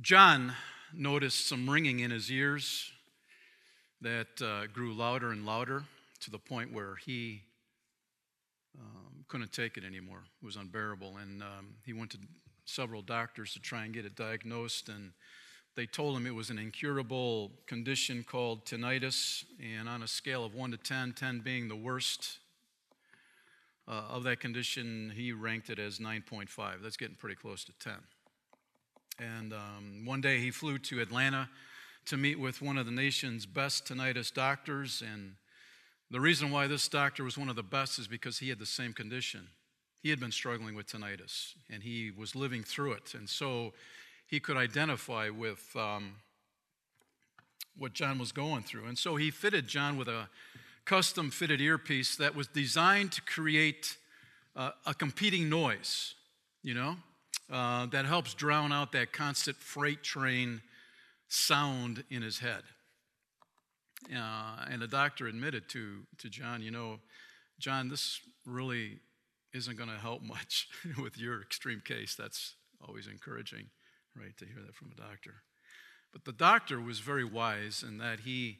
John 0.00 0.54
noticed 0.94 1.46
some 1.46 1.68
ringing 1.68 2.00
in 2.00 2.10
his 2.10 2.30
ears 2.30 2.90
that 4.00 4.42
uh, 4.42 4.66
grew 4.72 4.94
louder 4.94 5.30
and 5.30 5.44
louder 5.44 5.84
to 6.20 6.30
the 6.30 6.38
point 6.38 6.72
where 6.72 6.96
he 6.96 7.42
um, 8.78 9.24
couldn't 9.28 9.52
take 9.52 9.76
it 9.76 9.84
anymore. 9.84 10.22
It 10.42 10.46
was 10.46 10.56
unbearable. 10.56 11.18
And 11.18 11.42
um, 11.42 11.74
he 11.84 11.92
went 11.92 12.10
to 12.12 12.18
several 12.64 13.02
doctors 13.02 13.52
to 13.52 13.60
try 13.60 13.84
and 13.84 13.92
get 13.92 14.06
it 14.06 14.16
diagnosed. 14.16 14.88
And 14.88 15.12
they 15.76 15.86
told 15.86 16.16
him 16.16 16.26
it 16.26 16.34
was 16.34 16.50
an 16.50 16.58
incurable 16.58 17.52
condition 17.66 18.24
called 18.24 18.64
tinnitus. 18.64 19.44
And 19.60 19.88
on 19.88 20.02
a 20.02 20.08
scale 20.08 20.44
of 20.44 20.54
1 20.54 20.70
to 20.72 20.78
10, 20.78 21.12
10 21.12 21.40
being 21.40 21.68
the 21.68 21.76
worst 21.76 22.38
uh, 23.86 24.04
of 24.08 24.24
that 24.24 24.40
condition, 24.40 25.12
he 25.14 25.32
ranked 25.32 25.68
it 25.68 25.78
as 25.78 25.98
9.5. 25.98 26.82
That's 26.82 26.96
getting 26.96 27.16
pretty 27.16 27.36
close 27.36 27.62
to 27.64 27.72
10. 27.78 27.92
And 29.22 29.52
um, 29.52 30.04
one 30.04 30.20
day 30.20 30.38
he 30.38 30.50
flew 30.50 30.78
to 30.78 31.00
Atlanta 31.00 31.48
to 32.06 32.16
meet 32.16 32.38
with 32.38 32.60
one 32.60 32.76
of 32.76 32.86
the 32.86 32.92
nation's 32.92 33.46
best 33.46 33.86
tinnitus 33.86 34.32
doctors. 34.32 35.02
And 35.02 35.34
the 36.10 36.20
reason 36.20 36.50
why 36.50 36.66
this 36.66 36.88
doctor 36.88 37.22
was 37.22 37.38
one 37.38 37.48
of 37.48 37.56
the 37.56 37.62
best 37.62 37.98
is 37.98 38.08
because 38.08 38.38
he 38.38 38.48
had 38.48 38.58
the 38.58 38.66
same 38.66 38.92
condition. 38.92 39.48
He 40.02 40.10
had 40.10 40.18
been 40.18 40.32
struggling 40.32 40.74
with 40.74 40.86
tinnitus 40.86 41.54
and 41.70 41.82
he 41.82 42.10
was 42.10 42.34
living 42.34 42.64
through 42.64 42.92
it. 42.92 43.14
And 43.14 43.28
so 43.28 43.72
he 44.26 44.40
could 44.40 44.56
identify 44.56 45.28
with 45.28 45.64
um, 45.76 46.16
what 47.76 47.92
John 47.92 48.18
was 48.18 48.32
going 48.32 48.64
through. 48.64 48.86
And 48.86 48.98
so 48.98 49.16
he 49.16 49.30
fitted 49.30 49.68
John 49.68 49.96
with 49.96 50.08
a 50.08 50.28
custom 50.84 51.30
fitted 51.30 51.60
earpiece 51.60 52.16
that 52.16 52.34
was 52.34 52.48
designed 52.48 53.12
to 53.12 53.22
create 53.22 53.96
uh, 54.56 54.72
a 54.84 54.94
competing 54.94 55.48
noise, 55.48 56.14
you 56.62 56.74
know? 56.74 56.96
Uh, 57.50 57.86
that 57.86 58.04
helps 58.04 58.34
drown 58.34 58.72
out 58.72 58.92
that 58.92 59.12
constant 59.12 59.56
freight 59.56 60.02
train 60.02 60.62
sound 61.28 62.04
in 62.10 62.22
his 62.22 62.38
head. 62.38 62.62
Uh, 64.14 64.66
and 64.68 64.82
the 64.82 64.88
doctor 64.88 65.26
admitted 65.26 65.68
to, 65.70 66.00
to 66.18 66.28
John, 66.28 66.62
you 66.62 66.70
know, 66.70 66.98
John, 67.58 67.88
this 67.88 68.20
really 68.46 68.98
isn't 69.54 69.76
going 69.76 69.90
to 69.90 69.96
help 69.96 70.22
much 70.26 70.68
with 71.00 71.18
your 71.18 71.40
extreme 71.40 71.82
case. 71.84 72.14
That's 72.14 72.54
always 72.86 73.06
encouraging, 73.06 73.66
right, 74.16 74.36
to 74.38 74.44
hear 74.44 74.62
that 74.64 74.74
from 74.74 74.90
a 74.92 75.00
doctor. 75.00 75.42
But 76.12 76.24
the 76.24 76.32
doctor 76.32 76.80
was 76.80 76.98
very 76.98 77.24
wise 77.24 77.84
in 77.86 77.98
that 77.98 78.20
he, 78.20 78.58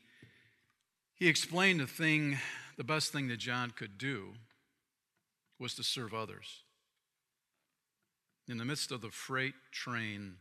he 1.15 1.29
explained 1.29 1.81
the 1.81 1.87
thing, 1.87 2.39
the 2.77 2.85
best 2.85 3.13
thing 3.13 3.29
that 3.29 3.39
John 3.39 3.71
could 3.71 3.99
do 3.99 4.35
was 5.59 5.75
to 5.75 5.83
serve 5.83 6.15
others 6.15 6.63
in 8.49 8.59
the 8.59 8.65
midst 8.65 8.91
of 8.91 9.01
the 9.01 9.11
freight 9.11 9.55
train 9.71 10.37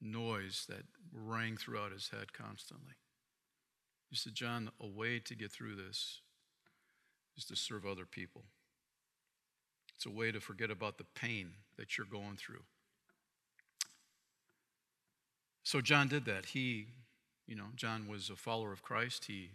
noise 0.00 0.66
that 0.68 0.84
rang 1.12 1.56
throughout 1.56 1.92
his 1.92 2.08
head 2.08 2.32
constantly. 2.32 2.94
He 4.10 4.16
said, 4.16 4.34
John, 4.34 4.70
a 4.80 4.86
way 4.86 5.18
to 5.20 5.34
get 5.34 5.50
through 5.50 5.76
this 5.76 6.20
is 7.36 7.44
to 7.46 7.56
serve 7.56 7.84
other 7.84 8.06
people. 8.06 8.44
It's 9.94 10.06
a 10.06 10.10
way 10.10 10.30
to 10.30 10.40
forget 10.40 10.70
about 10.70 10.98
the 10.98 11.06
pain 11.14 11.52
that 11.78 11.96
you're 11.96 12.06
going 12.06 12.36
through. 12.36 12.62
So 15.64 15.80
John 15.80 16.08
did 16.08 16.26
that. 16.26 16.46
He, 16.46 16.86
you 17.46 17.56
know, 17.56 17.66
John 17.74 18.06
was 18.06 18.30
a 18.30 18.36
follower 18.36 18.72
of 18.72 18.82
Christ. 18.82 19.24
He, 19.24 19.50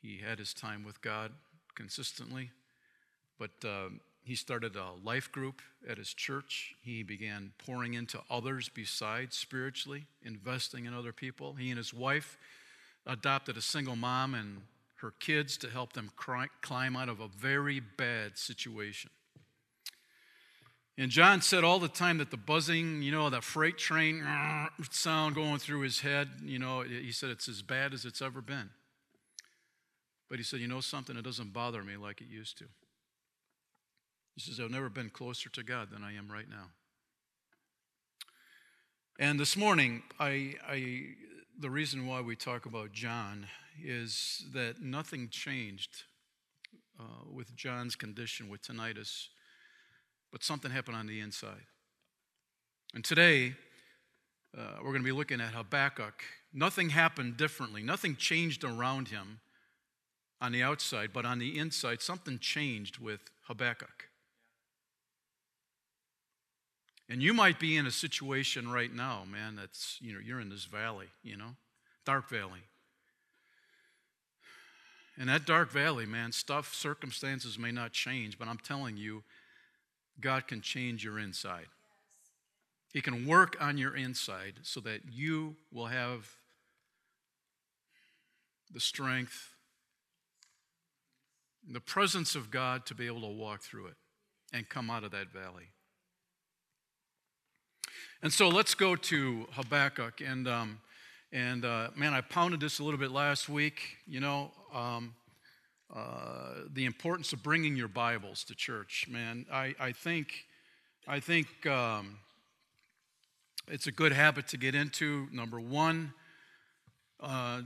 he 0.00 0.20
had 0.26 0.38
his 0.38 0.54
time 0.54 0.84
with 0.84 1.02
God 1.02 1.32
consistently. 1.74 2.50
But 3.38 3.50
um, 3.64 4.00
he 4.24 4.34
started 4.34 4.74
a 4.74 4.92
life 5.04 5.30
group 5.30 5.60
at 5.86 5.98
his 5.98 6.14
church. 6.14 6.74
He 6.80 7.02
began 7.02 7.52
pouring 7.58 7.92
into 7.92 8.20
others 8.30 8.70
besides 8.70 9.36
spiritually, 9.36 10.06
investing 10.22 10.86
in 10.86 10.94
other 10.94 11.12
people. 11.12 11.54
He 11.54 11.68
and 11.68 11.76
his 11.76 11.92
wife 11.92 12.38
adopted 13.06 13.58
a 13.58 13.60
single 13.60 13.96
mom 13.96 14.34
and 14.34 14.62
her 15.02 15.12
kids 15.20 15.58
to 15.58 15.68
help 15.68 15.92
them 15.92 16.10
climb 16.16 16.96
out 16.96 17.10
of 17.10 17.20
a 17.20 17.28
very 17.28 17.80
bad 17.80 18.38
situation. 18.38 19.10
And 20.96 21.10
John 21.10 21.42
said 21.42 21.62
all 21.62 21.78
the 21.78 21.88
time 21.88 22.18
that 22.18 22.30
the 22.30 22.38
buzzing, 22.38 23.02
you 23.02 23.12
know, 23.12 23.28
that 23.28 23.44
freight 23.44 23.76
train 23.76 24.24
sound 24.90 25.34
going 25.34 25.58
through 25.58 25.80
his 25.80 26.00
head, 26.00 26.28
you 26.42 26.58
know, 26.58 26.80
he 26.80 27.12
said 27.12 27.28
it's 27.28 27.48
as 27.48 27.60
bad 27.60 27.92
as 27.92 28.06
it's 28.06 28.22
ever 28.22 28.40
been. 28.40 28.70
But 30.30 30.38
he 30.38 30.44
said, 30.44 30.60
you 30.60 30.68
know 30.68 30.80
something, 30.80 31.14
it 31.14 31.24
doesn't 31.24 31.52
bother 31.52 31.84
me 31.84 31.98
like 31.98 32.22
it 32.22 32.28
used 32.28 32.56
to. 32.58 32.64
He 34.34 34.40
says, 34.40 34.58
I've 34.58 34.70
never 34.70 34.90
been 34.90 35.10
closer 35.10 35.48
to 35.50 35.62
God 35.62 35.90
than 35.92 36.02
I 36.02 36.14
am 36.14 36.30
right 36.30 36.48
now. 36.48 36.70
And 39.18 39.38
this 39.38 39.56
morning, 39.56 40.02
I, 40.18 40.54
I, 40.68 41.02
the 41.60 41.70
reason 41.70 42.08
why 42.08 42.20
we 42.20 42.34
talk 42.34 42.66
about 42.66 42.92
John 42.92 43.46
is 43.80 44.44
that 44.52 44.82
nothing 44.82 45.28
changed 45.28 46.02
uh, 46.98 47.30
with 47.32 47.54
John's 47.54 47.94
condition 47.94 48.48
with 48.48 48.62
tinnitus, 48.62 49.28
but 50.32 50.42
something 50.42 50.72
happened 50.72 50.96
on 50.96 51.06
the 51.06 51.20
inside. 51.20 51.66
And 52.92 53.04
today, 53.04 53.54
uh, 54.56 54.78
we're 54.78 54.90
going 54.90 55.02
to 55.02 55.04
be 55.04 55.12
looking 55.12 55.40
at 55.40 55.54
Habakkuk. 55.54 56.24
Nothing 56.52 56.90
happened 56.90 57.36
differently, 57.36 57.84
nothing 57.84 58.16
changed 58.16 58.64
around 58.64 59.08
him 59.08 59.40
on 60.40 60.50
the 60.50 60.62
outside, 60.62 61.10
but 61.12 61.24
on 61.24 61.38
the 61.38 61.56
inside, 61.56 62.02
something 62.02 62.40
changed 62.40 62.98
with 62.98 63.20
Habakkuk. 63.46 64.08
And 67.08 67.22
you 67.22 67.34
might 67.34 67.58
be 67.60 67.76
in 67.76 67.86
a 67.86 67.90
situation 67.90 68.70
right 68.70 68.92
now, 68.92 69.24
man, 69.30 69.56
that's, 69.56 69.98
you 70.00 70.12
know, 70.14 70.20
you're 70.24 70.40
in 70.40 70.48
this 70.48 70.64
valley, 70.64 71.08
you 71.22 71.36
know, 71.36 71.56
dark 72.06 72.28
valley. 72.28 72.60
In 75.18 75.26
that 75.26 75.44
dark 75.44 75.70
valley, 75.70 76.06
man, 76.06 76.32
stuff, 76.32 76.74
circumstances 76.74 77.58
may 77.58 77.70
not 77.70 77.92
change, 77.92 78.38
but 78.38 78.48
I'm 78.48 78.58
telling 78.58 78.96
you, 78.96 79.22
God 80.20 80.48
can 80.48 80.60
change 80.60 81.04
your 81.04 81.18
inside. 81.18 81.66
He 82.92 83.00
can 83.00 83.26
work 83.26 83.56
on 83.60 83.76
your 83.76 83.94
inside 83.94 84.60
so 84.62 84.80
that 84.80 85.00
you 85.12 85.56
will 85.72 85.86
have 85.86 86.36
the 88.72 88.80
strength, 88.80 89.50
the 91.68 91.80
presence 91.80 92.34
of 92.34 92.50
God 92.50 92.86
to 92.86 92.94
be 92.94 93.06
able 93.06 93.20
to 93.20 93.26
walk 93.28 93.60
through 93.60 93.88
it 93.88 93.96
and 94.52 94.68
come 94.68 94.90
out 94.90 95.04
of 95.04 95.10
that 95.10 95.32
valley. 95.32 95.73
And 98.24 98.32
so 98.32 98.48
let's 98.48 98.74
go 98.74 98.96
to 98.96 99.46
Habakkuk. 99.52 100.22
And, 100.26 100.48
um, 100.48 100.80
and 101.30 101.62
uh, 101.62 101.90
man, 101.94 102.14
I 102.14 102.22
pounded 102.22 102.58
this 102.58 102.78
a 102.78 102.82
little 102.82 102.98
bit 102.98 103.10
last 103.10 103.50
week. 103.50 103.98
You 104.06 104.20
know, 104.20 104.50
um, 104.72 105.14
uh, 105.94 106.60
the 106.72 106.86
importance 106.86 107.34
of 107.34 107.42
bringing 107.42 107.76
your 107.76 107.88
Bibles 107.88 108.42
to 108.44 108.54
church. 108.54 109.06
Man, 109.10 109.44
I, 109.52 109.74
I 109.78 109.92
think, 109.92 110.46
I 111.06 111.20
think 111.20 111.66
um, 111.66 112.16
it's 113.68 113.88
a 113.88 113.92
good 113.92 114.12
habit 114.12 114.48
to 114.48 114.56
get 114.56 114.74
into. 114.74 115.28
Number 115.30 115.60
one, 115.60 116.14
uh, 117.20 117.60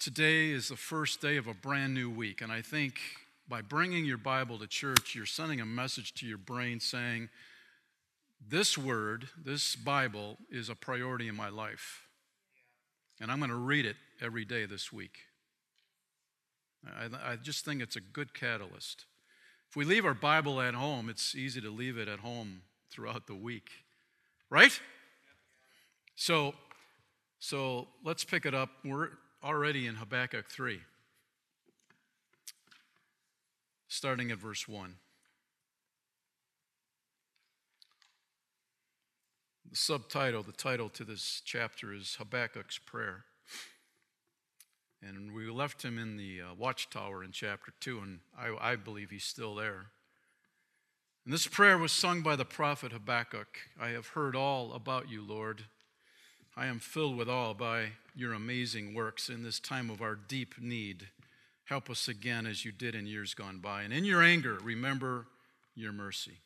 today 0.00 0.50
is 0.50 0.66
the 0.66 0.76
first 0.76 1.20
day 1.20 1.36
of 1.36 1.46
a 1.46 1.54
brand 1.54 1.94
new 1.94 2.10
week. 2.10 2.40
And 2.40 2.50
I 2.50 2.60
think 2.60 2.96
by 3.48 3.62
bringing 3.62 4.04
your 4.04 4.18
Bible 4.18 4.58
to 4.58 4.66
church, 4.66 5.14
you're 5.14 5.26
sending 5.26 5.60
a 5.60 5.64
message 5.64 6.12
to 6.14 6.26
your 6.26 6.38
brain 6.38 6.80
saying, 6.80 7.28
this 8.48 8.76
word, 8.76 9.28
this 9.42 9.76
Bible, 9.76 10.38
is 10.50 10.68
a 10.68 10.74
priority 10.74 11.28
in 11.28 11.36
my 11.36 11.48
life. 11.48 12.06
And 13.20 13.30
I'm 13.30 13.38
going 13.38 13.50
to 13.50 13.56
read 13.56 13.86
it 13.86 13.96
every 14.20 14.44
day 14.44 14.66
this 14.66 14.92
week. 14.92 15.18
I, 16.86 17.32
I, 17.32 17.36
just 17.36 17.64
think 17.64 17.80
it's 17.80 17.94
a 17.94 18.00
good 18.00 18.34
catalyst. 18.34 19.04
If 19.70 19.76
we 19.76 19.84
leave 19.84 20.04
our 20.04 20.14
Bible 20.14 20.60
at 20.60 20.74
home, 20.74 21.08
it's 21.08 21.34
easy 21.34 21.60
to 21.60 21.70
leave 21.70 21.96
it 21.96 22.08
at 22.08 22.18
home 22.18 22.62
throughout 22.90 23.28
the 23.28 23.36
week, 23.36 23.70
right? 24.50 24.78
So, 26.16 26.54
so 27.38 27.86
let's 28.04 28.24
pick 28.24 28.44
it 28.44 28.54
up. 28.54 28.70
We're 28.84 29.10
already 29.44 29.86
in 29.86 29.94
Habakkuk 29.94 30.50
3, 30.50 30.80
starting 33.86 34.32
at 34.32 34.38
verse 34.38 34.66
1. 34.66 34.96
The 39.72 39.78
subtitle, 39.78 40.42
the 40.42 40.52
title 40.52 40.90
to 40.90 41.02
this 41.02 41.40
chapter 41.46 41.94
is 41.94 42.16
Habakkuk's 42.18 42.76
Prayer. 42.76 43.24
And 45.00 45.32
we 45.34 45.48
left 45.48 45.82
him 45.82 45.98
in 45.98 46.18
the 46.18 46.42
uh, 46.42 46.54
watchtower 46.58 47.24
in 47.24 47.32
chapter 47.32 47.72
2, 47.80 47.98
and 48.00 48.18
I, 48.38 48.72
I 48.72 48.76
believe 48.76 49.08
he's 49.08 49.24
still 49.24 49.54
there. 49.54 49.86
And 51.24 51.32
this 51.32 51.46
prayer 51.46 51.78
was 51.78 51.90
sung 51.90 52.20
by 52.20 52.36
the 52.36 52.44
prophet 52.44 52.92
Habakkuk 52.92 53.56
I 53.80 53.88
have 53.88 54.08
heard 54.08 54.36
all 54.36 54.74
about 54.74 55.08
you, 55.08 55.26
Lord. 55.26 55.64
I 56.54 56.66
am 56.66 56.78
filled 56.78 57.16
with 57.16 57.30
awe 57.30 57.54
by 57.54 57.92
your 58.14 58.34
amazing 58.34 58.92
works 58.92 59.30
in 59.30 59.42
this 59.42 59.58
time 59.58 59.88
of 59.88 60.02
our 60.02 60.16
deep 60.16 60.56
need. 60.60 61.08
Help 61.64 61.88
us 61.88 62.08
again 62.08 62.44
as 62.44 62.66
you 62.66 62.72
did 62.72 62.94
in 62.94 63.06
years 63.06 63.32
gone 63.32 63.60
by. 63.60 63.84
And 63.84 63.92
in 63.94 64.04
your 64.04 64.22
anger, 64.22 64.58
remember 64.62 65.28
your 65.74 65.92
mercy. 65.92 66.40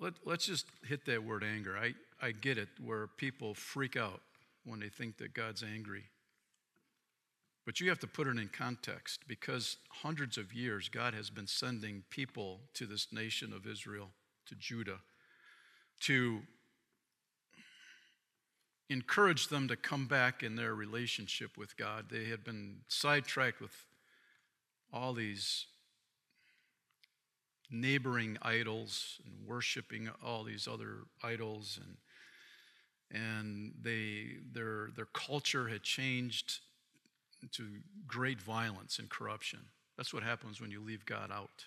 Let, 0.00 0.14
let's 0.24 0.46
just 0.46 0.66
hit 0.86 1.04
that 1.06 1.24
word 1.24 1.44
anger. 1.44 1.76
I, 1.76 1.94
I 2.20 2.32
get 2.32 2.58
it, 2.58 2.68
where 2.82 3.06
people 3.06 3.54
freak 3.54 3.96
out 3.96 4.20
when 4.64 4.80
they 4.80 4.88
think 4.88 5.18
that 5.18 5.34
God's 5.34 5.62
angry. 5.62 6.04
But 7.64 7.80
you 7.80 7.88
have 7.88 7.98
to 8.00 8.06
put 8.06 8.26
it 8.26 8.36
in 8.36 8.48
context 8.48 9.20
because 9.26 9.78
hundreds 9.88 10.36
of 10.36 10.52
years 10.52 10.88
God 10.88 11.14
has 11.14 11.30
been 11.30 11.46
sending 11.46 12.02
people 12.10 12.60
to 12.74 12.86
this 12.86 13.08
nation 13.10 13.52
of 13.52 13.66
Israel, 13.66 14.10
to 14.46 14.54
Judah, 14.54 14.98
to 16.00 16.40
encourage 18.90 19.48
them 19.48 19.66
to 19.68 19.76
come 19.76 20.06
back 20.06 20.42
in 20.42 20.56
their 20.56 20.74
relationship 20.74 21.56
with 21.56 21.76
God. 21.76 22.06
They 22.10 22.26
had 22.26 22.44
been 22.44 22.80
sidetracked 22.88 23.60
with 23.60 23.74
all 24.92 25.14
these 25.14 25.66
neighboring 27.70 28.38
idols 28.42 29.20
and 29.24 29.46
worshiping 29.46 30.10
all 30.24 30.44
these 30.44 30.68
other 30.68 31.04
idols 31.22 31.78
and 31.82 31.96
and 33.10 33.74
they 33.80 34.38
their 34.52 34.90
their 34.96 35.06
culture 35.06 35.68
had 35.68 35.82
changed 35.82 36.60
to 37.52 37.64
great 38.06 38.40
violence 38.40 38.98
and 38.98 39.08
corruption. 39.08 39.60
That's 39.96 40.12
what 40.12 40.22
happens 40.22 40.60
when 40.60 40.70
you 40.70 40.80
leave 40.80 41.04
God 41.04 41.30
out. 41.30 41.66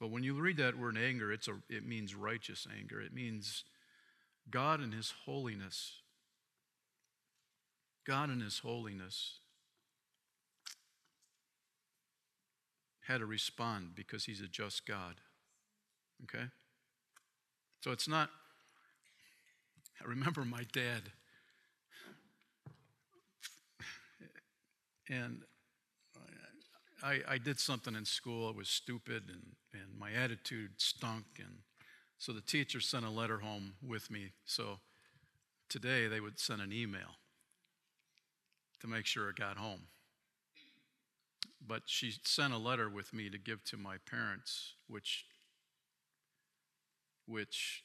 But 0.00 0.10
when 0.10 0.22
you 0.22 0.34
read 0.34 0.56
that 0.58 0.78
word 0.78 0.96
anger, 0.96 1.32
it's 1.32 1.48
a, 1.48 1.56
it 1.68 1.84
means 1.84 2.14
righteous 2.14 2.66
anger. 2.78 3.00
It 3.00 3.12
means 3.12 3.64
God 4.48 4.80
and 4.80 4.94
His 4.94 5.12
holiness. 5.24 5.94
God 8.06 8.30
and 8.30 8.40
His 8.40 8.60
holiness 8.60 9.40
had 13.08 13.18
to 13.18 13.26
respond 13.26 13.94
because 13.94 14.24
He's 14.26 14.40
a 14.40 14.46
just 14.46 14.86
God. 14.86 15.16
Okay? 16.24 16.44
So 17.80 17.90
it's 17.90 18.08
not, 18.08 18.28
I 20.04 20.08
remember 20.08 20.44
my 20.44 20.64
dad, 20.72 21.02
and 25.08 25.42
I, 27.02 27.20
I 27.28 27.38
did 27.38 27.58
something 27.58 27.94
in 27.94 28.04
school. 28.04 28.50
It 28.50 28.56
was 28.56 28.68
stupid, 28.68 29.24
and, 29.28 29.42
and 29.72 29.98
my 29.98 30.12
attitude 30.12 30.72
stunk. 30.78 31.24
And 31.38 31.58
so 32.18 32.32
the 32.32 32.40
teacher 32.40 32.80
sent 32.80 33.04
a 33.04 33.10
letter 33.10 33.38
home 33.38 33.74
with 33.86 34.10
me. 34.10 34.32
So 34.44 34.80
today 35.68 36.08
they 36.08 36.20
would 36.20 36.38
send 36.38 36.60
an 36.60 36.72
email 36.72 37.16
to 38.80 38.88
make 38.88 39.06
sure 39.06 39.28
it 39.30 39.36
got 39.36 39.56
home. 39.56 39.82
But 41.68 41.82
she 41.84 42.14
sent 42.24 42.54
a 42.54 42.58
letter 42.58 42.88
with 42.88 43.12
me 43.12 43.28
to 43.28 43.36
give 43.36 43.62
to 43.64 43.76
my 43.76 43.96
parents, 44.10 44.72
which, 44.86 45.26
which 47.26 47.84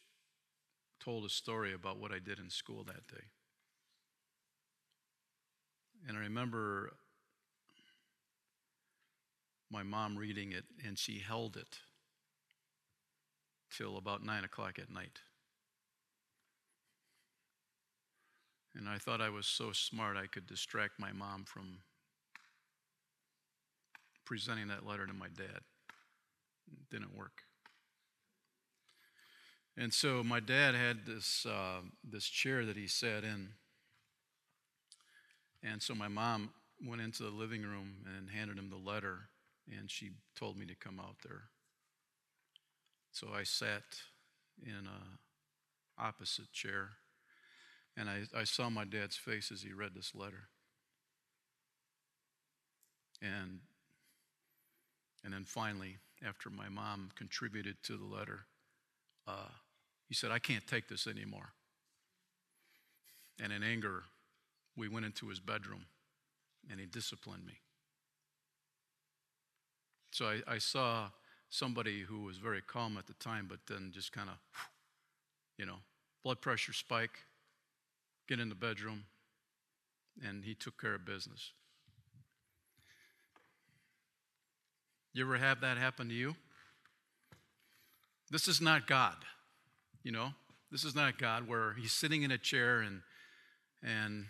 told 1.02 1.26
a 1.26 1.30
story 1.30 1.74
about 1.74 2.00
what 2.00 2.14
I 2.14 2.20
did 2.20 2.40
in 2.40 2.50
school 2.50 2.86
that 2.86 3.06
day. 3.08 3.26
And 6.08 6.18
I 6.18 6.22
remember 6.22 6.94
my 9.70 9.84
mom 9.84 10.18
reading 10.18 10.54
it, 10.54 10.64
and 10.86 10.98
she 10.98 11.20
held 11.20 11.58
it 11.58 11.80
till 13.70 13.98
about 13.98 14.24
nine 14.24 14.46
o'clock 14.46 14.80
at 14.80 14.90
night. 14.90 15.20
And 18.76 18.88
I 18.88 18.98
thought 18.98 19.20
I 19.20 19.30
was 19.30 19.46
so 19.46 19.72
smart 19.74 20.16
I 20.16 20.28
could 20.28 20.48
distract 20.48 21.00
my 21.00 21.12
mom 21.12 21.44
from 21.44 21.80
presenting 24.26 24.68
that 24.70 24.86
letter 24.86 25.06
to 25.06 25.14
my 25.14 25.28
dad. 25.28 25.62
It 26.72 26.90
didn't 26.90 27.16
work. 27.16 27.44
And 29.76 29.94
so 29.94 30.24
my 30.24 30.40
dad 30.40 30.76
had 30.76 31.06
this, 31.06 31.46
uh, 31.46 31.82
this 32.04 32.26
chair 32.26 32.66
that 32.66 32.78
he 32.78 32.88
sat 32.88 33.24
in. 33.24 33.50
And 35.64 35.82
so 35.82 35.96
my 35.96 36.08
mom 36.08 36.52
went 36.86 37.02
into 37.02 37.24
the 37.24 37.30
living 37.30 37.64
room 37.64 38.06
and 38.18 38.30
handed 38.30 38.58
him 38.58 38.70
the 38.70 38.78
letter 38.78 39.30
and 39.72 39.90
she 39.90 40.12
told 40.36 40.58
me 40.58 40.66
to 40.66 40.76
come 40.76 41.00
out 41.00 41.18
there. 41.24 41.44
So 43.12 43.28
I 43.34 43.44
sat 43.44 43.84
in 44.62 44.88
a 44.88 46.02
opposite 46.02 46.52
chair, 46.52 46.90
and 47.96 48.10
I, 48.10 48.24
I 48.36 48.44
saw 48.44 48.70
my 48.70 48.86
dad's 48.86 49.16
face 49.16 49.52
as 49.52 49.62
he 49.62 49.72
read 49.72 49.92
this 49.96 50.14
letter. 50.16 50.50
And 53.22 53.60
and 55.24 55.34
then 55.34 55.46
finally, 55.46 55.98
after 56.26 56.50
my 56.50 56.70
mom 56.70 57.10
contributed 57.16 57.78
to 57.84 57.98
the 57.98 58.06
letter, 58.06 58.46
uh, 59.28 59.50
he 60.08 60.14
said, 60.14 60.32
I 60.32 60.40
can't 60.40 60.66
take 60.68 60.88
this 60.88 61.08
anymore. 61.08 61.54
And 63.42 63.52
in 63.52 63.64
anger, 63.64 64.04
we 64.76 64.88
went 64.88 65.06
into 65.06 65.30
his 65.30 65.40
bedroom 65.40 65.86
and 66.70 66.80
he 66.80 66.86
disciplined 66.86 67.46
me. 67.46 67.54
So 70.12 70.26
I, 70.28 70.42
I 70.48 70.58
saw 70.60 71.10
somebody 71.50 72.02
who 72.02 72.24
was 72.24 72.38
very 72.38 72.62
calm 72.62 72.98
at 72.98 73.08
the 73.08 73.14
time, 73.14 73.48
but 73.50 73.60
then 73.68 73.92
just 73.94 74.12
kind 74.12 74.30
of, 74.30 74.36
you 75.58 75.66
know, 75.66 75.78
blood 76.24 76.42
pressure 76.42 76.74
spike, 76.74 77.20
get 78.28 78.40
in 78.40 78.50
the 78.50 78.56
bedroom, 78.56 79.06
and 80.24 80.44
he 80.44 80.54
took 80.54 80.80
care 80.80 80.96
of 80.96 81.06
business. 81.06 81.52
You 85.14 85.24
ever 85.26 85.38
have 85.38 85.62
that 85.62 85.78
happen 85.78 86.10
to 86.10 86.14
you? 86.14 86.36
This 88.32 88.48
is 88.48 88.60
not 88.60 88.88
God, 88.88 89.16
you 90.04 90.12
know? 90.12 90.30
This 90.72 90.84
is 90.84 90.96
not 90.96 91.20
God 91.20 91.48
where 91.48 91.74
he's 91.74 91.92
sitting 91.92 92.24
in 92.24 92.32
a 92.32 92.38
chair 92.38 92.82
and 92.82 93.02
and 93.84 94.26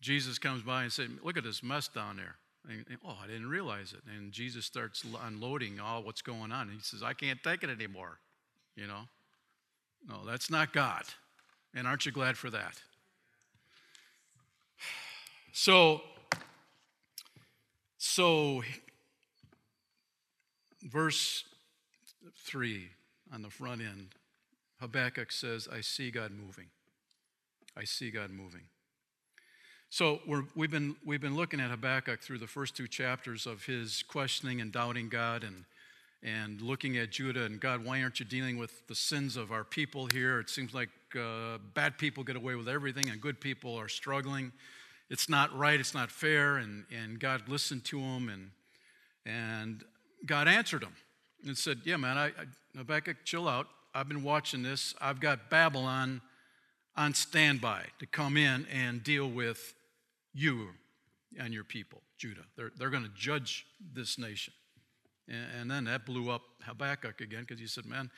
Jesus 0.00 0.38
comes 0.38 0.62
by 0.62 0.84
and 0.84 0.92
says, 0.92 1.08
Look 1.22 1.36
at 1.36 1.44
this 1.44 1.62
mess 1.62 1.88
down 1.88 2.16
there. 2.16 2.36
And, 2.68 2.84
oh, 3.04 3.16
I 3.22 3.26
didn't 3.26 3.48
realize 3.48 3.92
it. 3.92 4.00
And 4.14 4.32
Jesus 4.32 4.64
starts 4.66 5.04
unloading 5.24 5.80
all 5.80 6.02
what's 6.02 6.22
going 6.22 6.52
on. 6.52 6.68
And 6.68 6.72
he 6.72 6.80
says, 6.80 7.02
I 7.02 7.14
can't 7.14 7.42
take 7.42 7.62
it 7.62 7.70
anymore. 7.70 8.18
You 8.76 8.86
know? 8.86 9.02
No, 10.08 10.24
that's 10.26 10.50
not 10.50 10.72
God. 10.72 11.02
And 11.74 11.86
aren't 11.86 12.06
you 12.06 12.12
glad 12.12 12.36
for 12.36 12.50
that? 12.50 12.80
So, 15.50 16.02
so 18.18 18.64
verse 20.82 21.44
3 22.46 22.88
on 23.32 23.42
the 23.42 23.48
front 23.48 23.80
end, 23.80 24.08
Habakkuk 24.80 25.30
says, 25.30 25.68
I 25.72 25.82
see 25.82 26.10
God 26.10 26.32
moving. 26.32 26.66
I 27.76 27.84
see 27.84 28.10
God 28.10 28.30
moving. 28.30 28.62
So 29.88 30.18
we 30.26 30.64
have 30.64 30.70
been, 30.72 30.96
we've 31.04 31.20
been 31.20 31.36
looking 31.36 31.60
at 31.60 31.70
Habakkuk 31.70 32.20
through 32.20 32.38
the 32.38 32.48
first 32.48 32.76
two 32.76 32.88
chapters 32.88 33.46
of 33.46 33.66
his 33.66 34.02
questioning 34.02 34.60
and 34.60 34.72
doubting 34.72 35.08
God 35.08 35.44
and, 35.44 35.64
and 36.20 36.60
looking 36.60 36.96
at 36.96 37.12
Judah 37.12 37.44
and 37.44 37.60
God, 37.60 37.84
why 37.84 38.02
aren't 38.02 38.18
you 38.18 38.26
dealing 38.26 38.58
with 38.58 38.84
the 38.88 38.96
sins 38.96 39.36
of 39.36 39.52
our 39.52 39.62
people 39.62 40.06
here? 40.06 40.40
It 40.40 40.50
seems 40.50 40.74
like 40.74 40.90
uh, 41.14 41.58
bad 41.72 41.98
people 41.98 42.24
get 42.24 42.34
away 42.34 42.56
with 42.56 42.68
everything 42.68 43.10
and 43.10 43.20
good 43.20 43.40
people 43.40 43.76
are 43.76 43.88
struggling. 43.88 44.50
It's 45.10 45.28
not 45.28 45.56
right, 45.56 45.80
it's 45.80 45.94
not 45.94 46.10
fair. 46.10 46.56
And, 46.56 46.84
and 46.94 47.18
God 47.18 47.48
listened 47.48 47.84
to 47.86 47.98
him 47.98 48.28
and, 48.28 48.50
and 49.24 49.84
God 50.26 50.48
answered 50.48 50.82
him 50.82 50.94
and 51.46 51.56
said, 51.56 51.80
Yeah, 51.84 51.96
man, 51.96 52.18
I, 52.18 52.26
I, 52.26 52.32
Habakkuk, 52.76 53.18
chill 53.24 53.48
out. 53.48 53.66
I've 53.94 54.08
been 54.08 54.22
watching 54.22 54.62
this. 54.62 54.94
I've 55.00 55.20
got 55.20 55.50
Babylon 55.50 56.20
on 56.96 57.14
standby 57.14 57.84
to 58.00 58.06
come 58.06 58.36
in 58.36 58.66
and 58.66 59.02
deal 59.02 59.28
with 59.28 59.74
you 60.34 60.68
and 61.38 61.54
your 61.54 61.64
people, 61.64 62.02
Judah. 62.18 62.44
They're, 62.56 62.72
they're 62.76 62.90
going 62.90 63.04
to 63.04 63.12
judge 63.16 63.66
this 63.94 64.18
nation. 64.18 64.52
And, 65.28 65.46
and 65.60 65.70
then 65.70 65.84
that 65.84 66.04
blew 66.04 66.30
up 66.30 66.42
Habakkuk 66.62 67.20
again 67.20 67.40
because 67.40 67.60
he 67.60 67.66
said, 67.66 67.86
Man, 67.86 68.10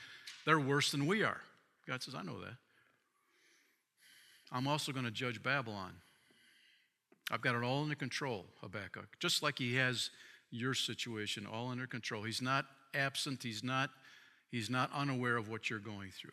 they're 0.45 0.61
worse 0.61 0.91
than 0.91 1.07
we 1.07 1.23
are. 1.23 1.41
God 1.87 2.03
says, 2.03 2.15
I 2.15 2.23
know 2.23 2.41
that. 2.41 2.55
I'm 4.53 4.67
also 4.67 4.93
going 4.93 5.05
to 5.05 5.11
judge 5.11 5.43
Babylon. 5.43 5.93
I've 7.31 7.41
got 7.41 7.55
it 7.55 7.63
all 7.63 7.83
under 7.83 7.95
control, 7.95 8.47
Habakkuk, 8.61 9.19
just 9.21 9.43
like 9.43 9.59
he 9.59 9.77
has 9.77 10.11
your 10.51 10.75
situation 10.75 11.47
all 11.47 11.69
under 11.69 11.87
control. 11.87 12.25
He's 12.25 12.43
not 12.43 12.67
absent, 12.93 13.43
he's 13.43 13.63
not, 13.63 13.91
he's 14.51 14.69
not 14.69 14.91
unaware 14.93 15.37
of 15.37 15.49
what 15.49 15.71
you're 15.71 15.79
going 15.79 16.11
through. 16.11 16.33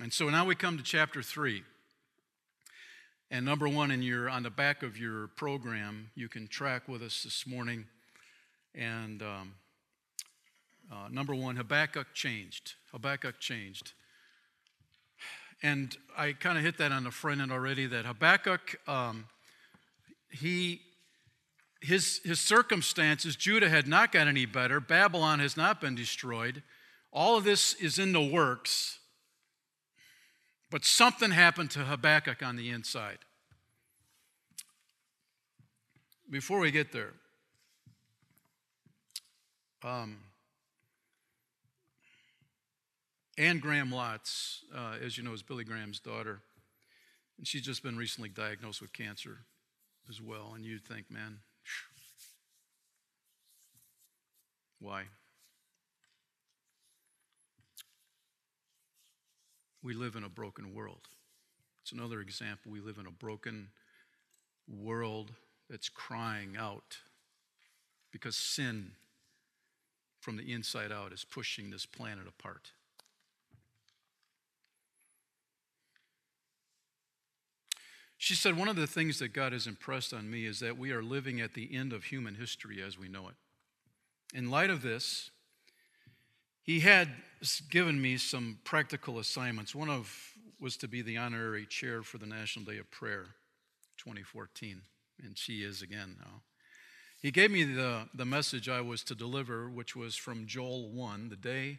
And 0.00 0.12
so 0.12 0.30
now 0.30 0.46
we 0.46 0.54
come 0.54 0.78
to 0.78 0.82
chapter 0.82 1.22
3. 1.22 1.62
And 3.30 3.44
number 3.44 3.68
one, 3.68 3.90
in 3.90 4.00
your, 4.00 4.30
on 4.30 4.42
the 4.42 4.50
back 4.50 4.82
of 4.82 4.96
your 4.96 5.26
program, 5.28 6.10
you 6.14 6.28
can 6.28 6.48
track 6.48 6.88
with 6.88 7.02
us 7.02 7.24
this 7.24 7.46
morning. 7.46 7.84
And 8.74 9.20
um, 9.20 9.54
uh, 10.90 11.08
number 11.10 11.34
one, 11.34 11.56
Habakkuk 11.56 12.14
changed. 12.14 12.74
Habakkuk 12.92 13.38
changed. 13.38 13.92
And 15.62 15.96
I 16.16 16.32
kind 16.32 16.56
of 16.56 16.64
hit 16.64 16.78
that 16.78 16.92
on 16.92 17.04
the 17.04 17.10
front 17.10 17.40
end 17.40 17.50
already 17.50 17.86
that 17.86 18.06
Habakkuk, 18.06 18.76
um, 18.86 19.26
he 20.30 20.80
his, 21.80 22.20
his 22.24 22.40
circumstances, 22.40 23.36
Judah 23.36 23.68
had 23.68 23.86
not 23.86 24.12
got 24.12 24.26
any 24.26 24.46
better. 24.46 24.80
Babylon 24.80 25.38
has 25.38 25.56
not 25.56 25.80
been 25.80 25.94
destroyed. 25.94 26.62
All 27.12 27.36
of 27.36 27.44
this 27.44 27.74
is 27.74 27.98
in 27.98 28.12
the 28.12 28.22
works. 28.22 28.98
But 30.70 30.84
something 30.84 31.30
happened 31.30 31.70
to 31.72 31.80
Habakkuk 31.80 32.42
on 32.42 32.56
the 32.56 32.70
inside. 32.70 33.18
Before 36.30 36.58
we 36.58 36.70
get 36.70 36.92
there, 36.92 37.14
um, 39.82 40.18
Anne 43.38 43.60
Graham 43.60 43.90
Lotz, 43.90 44.62
uh, 44.74 44.96
as 45.00 45.16
you 45.16 45.22
know, 45.22 45.32
is 45.32 45.44
Billy 45.44 45.62
Graham's 45.62 46.00
daughter. 46.00 46.40
And 47.38 47.46
she's 47.46 47.62
just 47.62 47.84
been 47.84 47.96
recently 47.96 48.28
diagnosed 48.28 48.80
with 48.80 48.92
cancer 48.92 49.38
as 50.08 50.20
well. 50.20 50.54
And 50.56 50.64
you'd 50.64 50.84
think, 50.84 51.08
man, 51.08 51.38
why? 54.80 55.04
We 59.84 59.94
live 59.94 60.16
in 60.16 60.24
a 60.24 60.28
broken 60.28 60.74
world. 60.74 61.06
It's 61.82 61.92
another 61.92 62.20
example. 62.20 62.72
We 62.72 62.80
live 62.80 62.98
in 62.98 63.06
a 63.06 63.12
broken 63.12 63.68
world 64.66 65.30
that's 65.70 65.88
crying 65.88 66.56
out 66.58 66.98
because 68.10 68.34
sin 68.34 68.90
from 70.20 70.36
the 70.36 70.52
inside 70.52 70.90
out 70.90 71.12
is 71.12 71.24
pushing 71.24 71.70
this 71.70 71.86
planet 71.86 72.26
apart. 72.26 72.72
She 78.18 78.34
said, 78.34 78.56
One 78.56 78.68
of 78.68 78.76
the 78.76 78.86
things 78.86 79.20
that 79.20 79.32
God 79.32 79.52
has 79.52 79.66
impressed 79.66 80.12
on 80.12 80.30
me 80.30 80.44
is 80.44 80.58
that 80.58 80.76
we 80.76 80.90
are 80.90 81.02
living 81.02 81.40
at 81.40 81.54
the 81.54 81.74
end 81.74 81.92
of 81.92 82.04
human 82.04 82.34
history 82.34 82.82
as 82.82 82.98
we 82.98 83.08
know 83.08 83.28
it. 83.28 83.34
In 84.36 84.50
light 84.50 84.70
of 84.70 84.82
this, 84.82 85.30
he 86.62 86.80
had 86.80 87.08
given 87.70 88.02
me 88.02 88.18
some 88.18 88.58
practical 88.64 89.18
assignments. 89.18 89.74
One 89.74 89.88
of 89.88 90.34
was 90.60 90.76
to 90.78 90.88
be 90.88 91.00
the 91.00 91.16
honorary 91.16 91.64
chair 91.64 92.02
for 92.02 92.18
the 92.18 92.26
National 92.26 92.64
Day 92.64 92.78
of 92.78 92.90
Prayer 92.90 93.26
2014, 93.96 94.82
and 95.22 95.38
she 95.38 95.62
is 95.62 95.80
again 95.80 96.16
now. 96.18 96.42
He 97.22 97.30
gave 97.30 97.52
me 97.52 97.62
the, 97.64 98.08
the 98.12 98.24
message 98.24 98.68
I 98.68 98.80
was 98.80 99.02
to 99.04 99.14
deliver, 99.14 99.68
which 99.68 99.94
was 99.94 100.16
from 100.16 100.46
Joel 100.46 100.90
1 100.90 101.28
the 101.28 101.36
day 101.36 101.78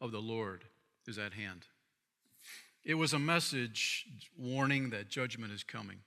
of 0.00 0.12
the 0.12 0.20
Lord 0.20 0.64
is 1.06 1.18
at 1.18 1.32
hand. 1.32 1.66
It 2.84 2.94
was 2.94 3.12
a 3.12 3.18
message 3.18 4.06
warning 4.38 4.90
that 4.90 5.08
judgment 5.08 5.52
is 5.52 5.62
coming. 5.62 5.98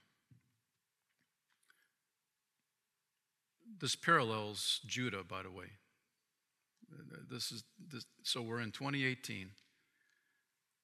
This 3.80 3.94
parallels 3.96 4.80
Judah, 4.86 5.22
by 5.22 5.42
the 5.42 5.50
way. 5.50 5.66
This 7.30 7.52
is 7.52 7.64
this, 7.90 8.04
so 8.22 8.42
we're 8.42 8.60
in 8.60 8.70
2018. 8.70 9.50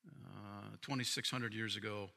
Uh, 0.07 0.77
2,600 0.81 1.53
years 1.53 1.77
ago, 1.77 2.11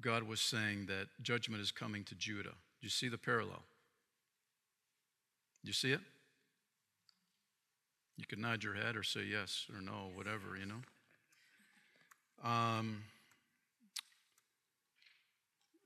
God 0.00 0.22
was 0.22 0.40
saying 0.40 0.86
that 0.86 1.08
judgment 1.22 1.62
is 1.62 1.70
coming 1.70 2.04
to 2.04 2.14
Judah. 2.14 2.50
Do 2.50 2.82
you 2.82 2.88
see 2.88 3.08
the 3.08 3.18
parallel? 3.18 3.62
Do 5.64 5.68
you 5.68 5.72
see 5.72 5.92
it? 5.92 6.00
You 8.16 8.24
could 8.26 8.38
nod 8.38 8.62
your 8.62 8.74
head 8.74 8.96
or 8.96 9.02
say 9.02 9.24
yes 9.24 9.66
or 9.74 9.80
no, 9.80 10.10
whatever, 10.14 10.56
you 10.58 10.66
know. 10.66 10.82
Um, 12.44 13.04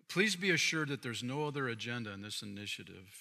please 0.08 0.36
be 0.36 0.50
assured 0.50 0.88
that 0.88 1.02
there's 1.02 1.22
no 1.22 1.46
other 1.46 1.68
agenda 1.68 2.12
in 2.12 2.22
this 2.22 2.42
initiative. 2.42 3.14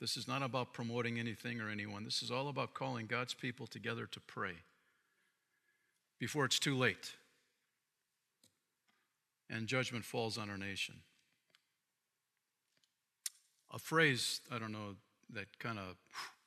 This 0.00 0.16
is 0.16 0.26
not 0.26 0.42
about 0.42 0.72
promoting 0.72 1.18
anything 1.18 1.60
or 1.60 1.68
anyone. 1.68 2.04
This 2.04 2.22
is 2.22 2.30
all 2.30 2.48
about 2.48 2.74
calling 2.74 3.06
God's 3.06 3.34
people 3.34 3.66
together 3.66 4.06
to 4.06 4.20
pray 4.20 4.54
before 6.18 6.44
it's 6.44 6.58
too 6.58 6.76
late 6.76 7.14
and 9.52 9.66
judgment 9.66 10.04
falls 10.04 10.38
on 10.38 10.48
our 10.50 10.56
nation. 10.56 10.96
A 13.72 13.78
phrase, 13.78 14.40
I 14.50 14.58
don't 14.58 14.72
know, 14.72 14.96
that 15.32 15.58
kind 15.58 15.78
of 15.78 15.96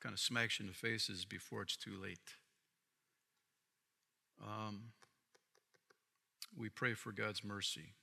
kind 0.02 0.14
of 0.14 0.20
smacks 0.20 0.60
you 0.60 0.64
in 0.64 0.68
the 0.68 0.76
face 0.76 1.10
is 1.10 1.26
before 1.26 1.62
it's 1.62 1.76
too 1.76 1.94
late. 2.02 2.20
Um, 4.44 4.92
we 6.58 6.70
pray 6.70 6.94
for 6.94 7.12
God's 7.12 7.44
mercy. 7.44 7.94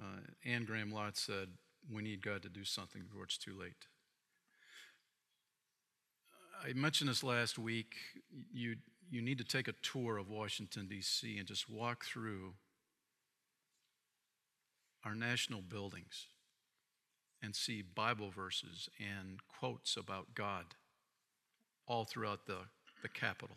Uh, 0.00 0.20
Anne 0.44 0.64
Graham 0.64 0.92
Lotz 0.92 1.18
said, 1.18 1.48
We 1.92 2.02
need 2.02 2.22
God 2.22 2.42
to 2.42 2.48
do 2.48 2.64
something 2.64 3.02
before 3.02 3.24
it's 3.24 3.38
too 3.38 3.58
late. 3.58 3.86
I 6.64 6.72
mentioned 6.72 7.10
this 7.10 7.22
last 7.22 7.58
week. 7.58 7.94
You, 8.52 8.76
you 9.10 9.22
need 9.22 9.38
to 9.38 9.44
take 9.44 9.68
a 9.68 9.74
tour 9.82 10.18
of 10.18 10.28
Washington, 10.28 10.88
D.C., 10.88 11.38
and 11.38 11.46
just 11.46 11.70
walk 11.70 12.04
through 12.04 12.54
our 15.04 15.14
national 15.14 15.62
buildings 15.62 16.26
and 17.42 17.54
see 17.54 17.82
Bible 17.82 18.30
verses 18.30 18.88
and 18.98 19.40
quotes 19.48 19.96
about 19.96 20.34
God 20.34 20.64
all 21.86 22.04
throughout 22.04 22.46
the, 22.46 22.58
the 23.02 23.08
Capitol. 23.08 23.56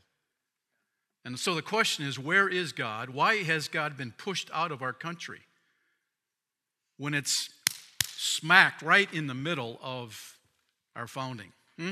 And 1.24 1.38
so 1.38 1.54
the 1.54 1.62
question 1.62 2.06
is 2.06 2.18
where 2.18 2.50
is 2.50 2.72
God? 2.72 3.10
Why 3.10 3.44
has 3.44 3.68
God 3.68 3.98
been 3.98 4.12
pushed 4.12 4.50
out 4.54 4.72
of 4.72 4.82
our 4.82 4.94
country 4.94 5.42
when 6.98 7.14
it's 7.14 7.50
smacked 8.08 8.82
right 8.82 9.12
in 9.14 9.28
the 9.28 9.34
middle 9.34 9.80
of 9.84 10.38
our 10.96 11.08
founding? 11.08 11.52
Hmm? 11.78 11.92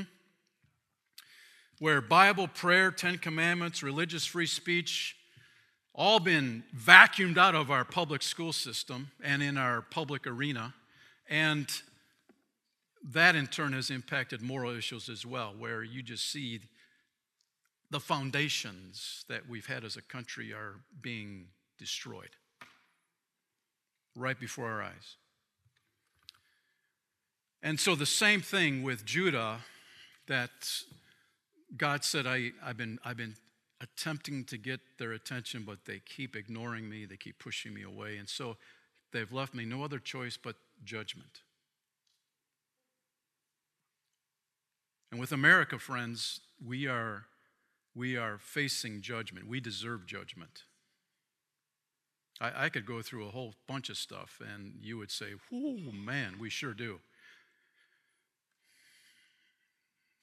Where 1.78 2.00
Bible, 2.00 2.48
prayer, 2.48 2.90
Ten 2.90 3.18
Commandments, 3.18 3.82
religious 3.82 4.26
free 4.26 4.46
speech, 4.46 5.16
all 5.94 6.20
been 6.20 6.62
vacuumed 6.76 7.36
out 7.36 7.54
of 7.54 7.70
our 7.70 7.84
public 7.84 8.22
school 8.22 8.52
system 8.52 9.10
and 9.22 9.42
in 9.42 9.56
our 9.56 9.82
public 9.82 10.26
arena. 10.26 10.74
And 11.28 11.70
that 13.12 13.34
in 13.34 13.46
turn 13.46 13.72
has 13.72 13.90
impacted 13.90 14.42
moral 14.42 14.76
issues 14.76 15.08
as 15.08 15.24
well, 15.24 15.54
where 15.58 15.82
you 15.82 16.02
just 16.02 16.30
see 16.30 16.60
the 17.90 18.00
foundations 18.00 19.24
that 19.28 19.48
we've 19.48 19.66
had 19.66 19.84
as 19.84 19.96
a 19.96 20.02
country 20.02 20.52
are 20.52 20.76
being 21.00 21.46
destroyed 21.78 22.30
right 24.14 24.38
before 24.38 24.70
our 24.70 24.82
eyes. 24.82 25.16
And 27.62 27.78
so, 27.78 27.94
the 27.94 28.06
same 28.06 28.40
thing 28.40 28.82
with 28.82 29.04
Judah 29.04 29.58
that 30.28 30.50
God 31.76 32.04
said, 32.04 32.26
I, 32.26 32.52
have 32.64 32.76
been, 32.76 32.98
I've 33.04 33.16
been 33.16 33.34
attempting 33.80 34.44
to 34.44 34.56
get 34.56 34.80
their 34.98 35.12
attention, 35.12 35.64
but 35.66 35.84
they 35.84 36.00
keep 36.00 36.36
ignoring 36.36 36.88
me, 36.88 37.04
they 37.04 37.16
keep 37.16 37.38
pushing 37.38 37.74
me 37.74 37.82
away. 37.82 38.16
And 38.16 38.28
so, 38.28 38.56
they've 39.12 39.30
left 39.30 39.54
me 39.54 39.64
no 39.64 39.84
other 39.84 39.98
choice 39.98 40.38
but 40.42 40.56
judgment. 40.84 41.40
And 45.10 45.20
with 45.20 45.32
America, 45.32 45.78
friends, 45.78 46.40
we 46.64 46.86
are 46.86 47.24
we 48.00 48.16
are 48.16 48.38
facing 48.38 49.02
judgment. 49.02 49.46
We 49.46 49.60
deserve 49.60 50.06
judgment. 50.06 50.62
I, 52.40 52.64
I 52.64 52.68
could 52.70 52.86
go 52.86 53.02
through 53.02 53.26
a 53.26 53.30
whole 53.30 53.52
bunch 53.68 53.90
of 53.90 53.98
stuff, 53.98 54.40
and 54.40 54.72
you 54.80 54.96
would 54.96 55.10
say, 55.10 55.34
oh, 55.52 55.76
man, 55.92 56.36
we 56.40 56.48
sure 56.48 56.72
do. 56.72 57.00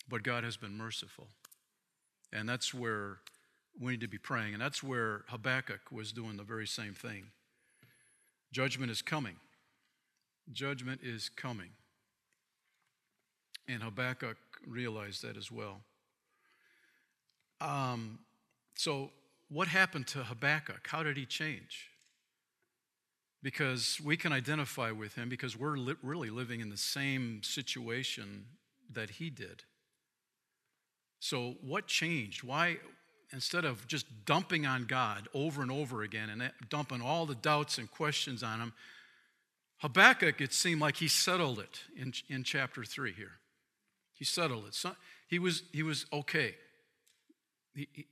But 0.10 0.24
God 0.24 0.44
has 0.44 0.58
been 0.58 0.76
merciful. 0.76 1.28
And 2.34 2.50
that's 2.50 2.74
where 2.74 3.20
we 3.80 3.92
need 3.92 4.02
to 4.02 4.08
be 4.08 4.18
praying. 4.18 4.54
And 4.54 4.62
that's 4.62 4.82
where 4.82 5.22
Habakkuk 5.28 5.92
was 5.92 6.12
doing 6.12 6.36
the 6.36 6.44
very 6.44 6.66
same 6.66 6.96
thing. 6.96 7.26
Judgment 8.52 8.90
is 8.90 9.04
coming. 9.04 9.36
Judgment 10.52 11.02
is 11.04 11.30
coming. 11.30 11.70
And 13.68 13.84
Habakkuk 13.84 14.38
realized 14.66 15.22
that 15.22 15.38
as 15.38 15.52
well. 15.52 15.82
Um, 17.60 18.20
so, 18.76 19.12
what 19.50 19.68
happened 19.68 20.08
to 20.08 20.24
Habakkuk? 20.24 20.88
How 20.88 21.04
did 21.04 21.18
he 21.18 21.26
change? 21.26 21.90
Because 23.42 24.00
we 24.04 24.18
can 24.18 24.34
identify 24.34 24.92
with 24.92 25.16
him 25.16 25.30
because 25.30 25.58
we're 25.58 25.78
li- 25.78 25.96
really 26.04 26.30
living 26.30 26.60
in 26.60 26.70
the 26.70 26.78
same 26.78 27.42
situation 27.44 28.46
that 28.92 29.12
he 29.12 29.30
did. 29.30 29.64
So, 31.20 31.56
what 31.62 31.88
changed? 31.88 32.44
Why, 32.44 32.78
instead 33.34 33.66
of 33.66 33.88
just 33.88 34.06
dumping 34.26 34.66
on 34.66 34.86
God 34.86 35.28
over 35.34 35.62
and 35.62 35.72
over 35.72 36.04
again 36.04 36.30
and 36.30 36.52
dumping 36.70 37.02
all 37.02 37.26
the 37.26 37.36
doubts 37.36 37.78
and 37.78 37.90
questions 37.90 38.44
on 38.44 38.60
him, 38.60 38.74
Habakkuk, 39.78 40.42
it 40.42 40.54
seemed 40.54 40.82
like 40.82 40.98
he 40.98 41.08
settled 41.08 41.60
it 41.60 41.82
in, 41.96 42.14
in 42.30 42.44
chapter 42.44 42.84
3 42.84 43.14
here. 43.14 43.34
He 44.14 44.26
settled 44.26 44.66
it. 44.68 44.76
So, 44.76 44.92
he, 45.28 45.40
was, 45.40 45.64
he 45.72 45.84
was 45.84 46.06
okay 46.14 46.56
he, 47.78 48.08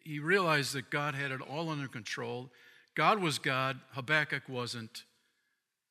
he, 0.00 0.18
realized 0.18 0.72
that 0.72 0.90
God 0.90 1.14
had 1.14 1.32
it 1.32 1.42
all 1.42 1.68
under 1.68 1.86
control. 1.86 2.50
God 2.94 3.20
was 3.20 3.38
God, 3.38 3.78
Habakkuk 3.90 4.48
wasn't. 4.48 5.04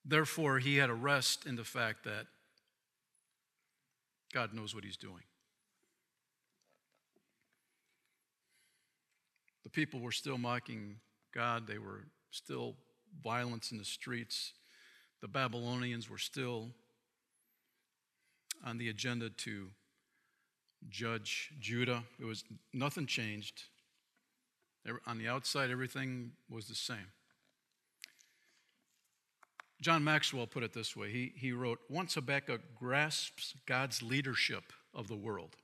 Therefore, 0.03 0.57
he 0.57 0.77
had 0.77 0.89
a 0.89 0.95
rest 0.95 1.45
in 1.45 1.55
the 1.55 1.63
fact 1.63 2.03
that 2.05 2.25
God 4.33 4.55
knows 4.55 4.73
what 4.73 4.83
he's 4.83 4.97
doing. 4.97 5.23
The 9.63 9.69
people 9.69 9.99
were 9.99 10.11
still 10.11 10.39
mocking 10.39 10.95
God, 11.31 11.67
they 11.67 11.77
were 11.77 12.05
still 12.31 12.75
violence 13.23 13.71
in 13.71 13.77
the 13.77 13.85
streets. 13.85 14.53
The 15.21 15.27
Babylonians 15.27 16.09
were 16.09 16.17
still 16.17 16.69
on 18.65 18.79
the 18.79 18.89
agenda 18.89 19.29
to 19.29 19.69
judge 20.89 21.51
Judah. 21.59 22.03
It 22.19 22.25
was 22.25 22.43
nothing 22.73 23.05
changed. 23.05 23.63
On 25.05 25.17
the 25.17 25.27
outside, 25.27 25.69
everything 25.69 26.31
was 26.49 26.67
the 26.67 26.75
same. 26.75 27.11
John 29.81 30.03
Maxwell 30.03 30.45
put 30.45 30.63
it 30.63 30.73
this 30.73 30.95
way 30.95 31.11
he, 31.11 31.33
he 31.35 31.51
wrote 31.51 31.79
Once 31.89 32.13
Habakkuk 32.13 32.61
grasps 32.79 33.55
God's 33.65 34.01
leadership 34.01 34.73
of 34.93 35.07
the 35.07 35.15
world, 35.15 35.55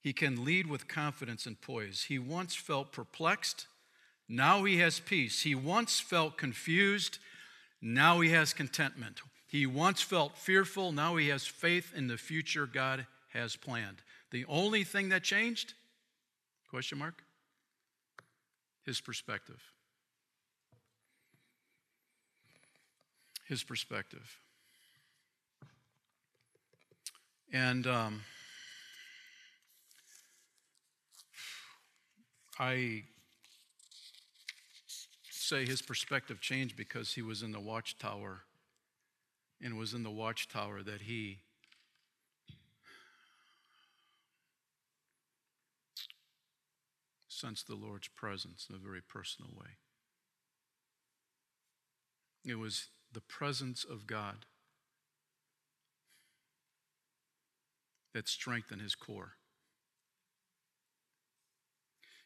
he 0.00 0.12
can 0.12 0.44
lead 0.44 0.66
with 0.66 0.88
confidence 0.88 1.46
and 1.46 1.60
poise. 1.60 2.04
He 2.08 2.18
once 2.18 2.54
felt 2.54 2.92
perplexed, 2.92 3.68
now 4.28 4.64
he 4.64 4.78
has 4.78 4.98
peace. 4.98 5.42
He 5.42 5.54
once 5.54 6.00
felt 6.00 6.36
confused, 6.36 7.18
now 7.80 8.20
he 8.20 8.30
has 8.30 8.52
contentment. 8.52 9.20
He 9.46 9.66
once 9.66 10.02
felt 10.02 10.38
fearful, 10.38 10.92
now 10.92 11.16
he 11.16 11.28
has 11.28 11.46
faith 11.46 11.92
in 11.94 12.08
the 12.08 12.16
future 12.16 12.66
God 12.66 13.06
has 13.32 13.54
planned. 13.54 13.98
The 14.32 14.44
only 14.46 14.82
thing 14.82 15.10
that 15.10 15.22
changed? 15.22 15.74
Question 16.68 16.98
mark? 16.98 17.22
His 18.84 19.00
perspective. 19.00 19.62
his 23.52 23.62
perspective. 23.62 24.38
And 27.52 27.86
um, 27.86 28.22
I 32.58 33.02
say 35.28 35.66
his 35.66 35.82
perspective 35.82 36.40
changed 36.40 36.78
because 36.78 37.12
he 37.12 37.20
was 37.20 37.42
in 37.42 37.52
the 37.52 37.60
watchtower 37.60 38.44
and 39.62 39.76
was 39.76 39.92
in 39.92 40.02
the 40.02 40.10
watchtower 40.10 40.82
that 40.82 41.02
he 41.02 41.40
sensed 47.42 47.66
the 47.66 47.74
Lord's 47.74 48.06
presence 48.06 48.68
in 48.70 48.76
a 48.76 48.78
very 48.78 49.00
personal 49.02 49.50
way. 49.58 49.70
It 52.44 52.54
was 52.54 52.88
the 53.12 53.20
presence 53.20 53.84
of 53.84 54.06
God 54.06 54.46
that 58.14 58.28
strengthened 58.28 58.80
his 58.80 58.94
core. 58.94 59.32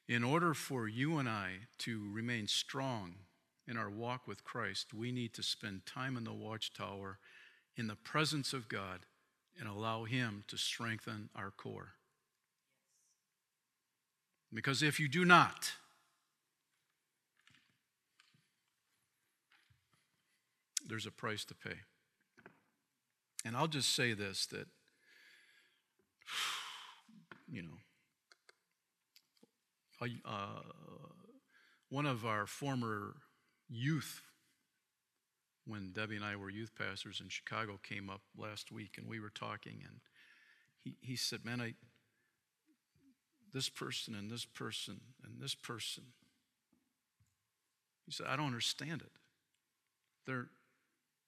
In 0.07 0.23
order 0.23 0.53
for 0.53 0.87
you 0.87 1.17
and 1.17 1.29
I 1.29 1.69
to 1.79 2.11
remain 2.13 2.47
strong 2.47 3.15
in 3.67 3.79
our 3.79 3.91
walk 3.91 4.29
with 4.29 4.45
Christ, 4.45 4.93
we 4.93 5.13
need 5.13 5.33
to 5.35 5.43
spend 5.43 5.87
time 5.87 6.17
in 6.17 6.25
the 6.25 6.35
watchtower 6.35 7.19
in 7.75 7.87
the 7.87 7.97
presence 7.97 8.53
of 8.53 8.69
God 8.69 9.01
and 9.59 9.67
allow 9.69 10.05
Him 10.05 10.45
to 10.49 10.59
strengthen 10.59 11.31
our 11.35 11.51
core. 11.51 11.96
Because 14.53 14.83
if 14.83 15.01
you 15.01 15.09
do 15.09 15.25
not, 15.25 15.73
there's 20.89 21.07
a 21.07 21.11
price 21.11 21.45
to 21.47 21.55
pay. 21.55 21.79
And 23.45 23.57
I'll 23.57 23.69
just 23.69 23.95
say 23.95 24.13
this 24.13 24.47
that, 24.47 24.67
you 27.49 27.63
know, 27.63 27.79
uh, 30.25 30.63
one 31.89 32.07
of 32.07 32.27
our 32.27 32.47
former 32.47 33.15
youth, 33.69 34.23
when 35.67 35.93
Debbie 35.93 36.17
and 36.17 36.25
I 36.25 36.37
were 36.37 36.51
youth 36.51 36.73
pastors 36.77 37.21
in 37.21 37.29
Chicago, 37.29 37.79
came 37.83 38.11
up 38.11 38.23
last 38.37 38.71
week 38.71 38.97
and 38.99 39.09
we 39.09 39.21
were 39.21 39.31
talking, 39.31 39.83
and 39.87 40.01
he, 40.83 40.97
he 41.01 41.17
said, 41.17 41.45
Man, 41.45 41.61
I, 41.61 41.75
this 43.57 43.71
person 43.71 44.15
and 44.15 44.31
this 44.31 44.45
person 44.45 45.01
and 45.25 45.41
this 45.41 45.55
person, 45.55 46.05
he 48.05 48.13
said, 48.13 48.27
I 48.29 48.37
don't 48.37 48.47
understand 48.47 49.01
it. 49.01 49.13
They're, 50.27 50.49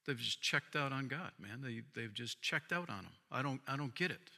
They've 0.08 0.16
just 0.16 0.40
checked 0.40 0.74
out 0.74 0.90
on 0.90 1.06
God, 1.06 1.32
man. 1.38 1.60
They, 1.62 1.82
they've 1.94 2.14
just 2.14 2.40
checked 2.40 2.72
out 2.72 2.88
on 2.88 3.00
Him. 3.00 3.12
I 3.30 3.42
don't, 3.42 3.60
I 3.68 3.76
don't 3.76 3.94
get 3.94 4.10
it. 4.10 4.30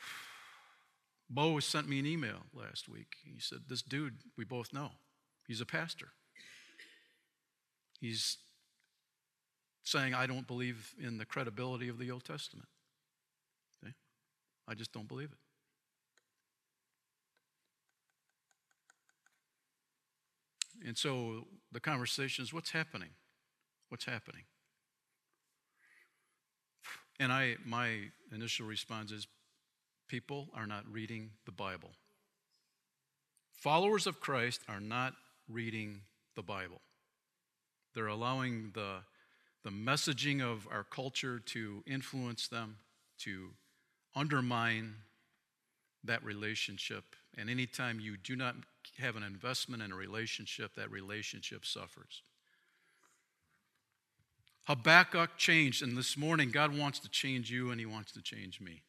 Bo 1.28 1.60
sent 1.60 1.86
me 1.86 1.98
an 1.98 2.06
email 2.06 2.46
last 2.54 2.88
week. 2.88 3.16
He 3.22 3.38
said, 3.38 3.58
This 3.68 3.82
dude 3.82 4.14
we 4.38 4.46
both 4.46 4.72
know, 4.72 4.92
he's 5.46 5.60
a 5.60 5.66
pastor. 5.66 6.08
He's 8.00 8.38
saying, 9.82 10.14
I 10.14 10.26
don't 10.26 10.46
believe 10.46 10.94
in 10.98 11.18
the 11.18 11.26
credibility 11.26 11.90
of 11.90 11.98
the 11.98 12.10
Old 12.10 12.24
Testament. 12.24 12.68
I 14.68 14.74
just 14.74 14.92
don't 14.92 15.08
believe 15.08 15.30
it. 15.32 15.38
And 20.86 20.96
so 20.96 21.46
the 21.72 21.80
conversation 21.80 22.44
is 22.44 22.52
what's 22.52 22.70
happening? 22.70 23.10
What's 23.88 24.04
happening? 24.04 24.44
And 27.18 27.32
I 27.32 27.56
my 27.64 28.10
initial 28.32 28.66
response 28.66 29.10
is 29.10 29.26
people 30.08 30.48
are 30.54 30.66
not 30.66 30.84
reading 30.90 31.30
the 31.46 31.52
Bible. 31.52 31.90
Followers 33.50 34.06
of 34.06 34.20
Christ 34.20 34.60
are 34.68 34.80
not 34.80 35.14
reading 35.48 36.02
the 36.36 36.42
Bible. 36.42 36.80
They're 37.94 38.06
allowing 38.06 38.70
the, 38.74 38.98
the 39.64 39.70
messaging 39.70 40.40
of 40.40 40.68
our 40.70 40.84
culture 40.84 41.40
to 41.40 41.82
influence 41.84 42.46
them, 42.46 42.76
to 43.20 43.48
undermine 44.18 44.94
that 46.04 46.24
relationship. 46.24 47.04
And 47.36 47.48
anytime 47.48 48.00
you 48.00 48.16
do 48.16 48.34
not 48.34 48.56
have 48.98 49.16
an 49.16 49.22
investment 49.22 49.82
in 49.82 49.92
a 49.92 49.96
relationship, 49.96 50.74
that 50.74 50.90
relationship 50.90 51.64
suffers. 51.64 52.22
Habakkuk 54.64 55.36
changed, 55.38 55.82
and 55.82 55.96
this 55.96 56.16
morning 56.16 56.50
God 56.50 56.76
wants 56.76 56.98
to 57.00 57.08
change 57.08 57.50
you 57.50 57.70
and 57.70 57.80
He 57.80 57.86
wants 57.86 58.12
to 58.12 58.22
change 58.22 58.60
me. 58.60 58.82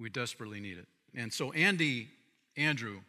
We 0.00 0.08
desperately 0.08 0.60
need 0.60 0.78
it. 0.78 0.86
And 1.14 1.32
so 1.32 1.52
Andy 1.52 2.08
Andrew 2.56 3.00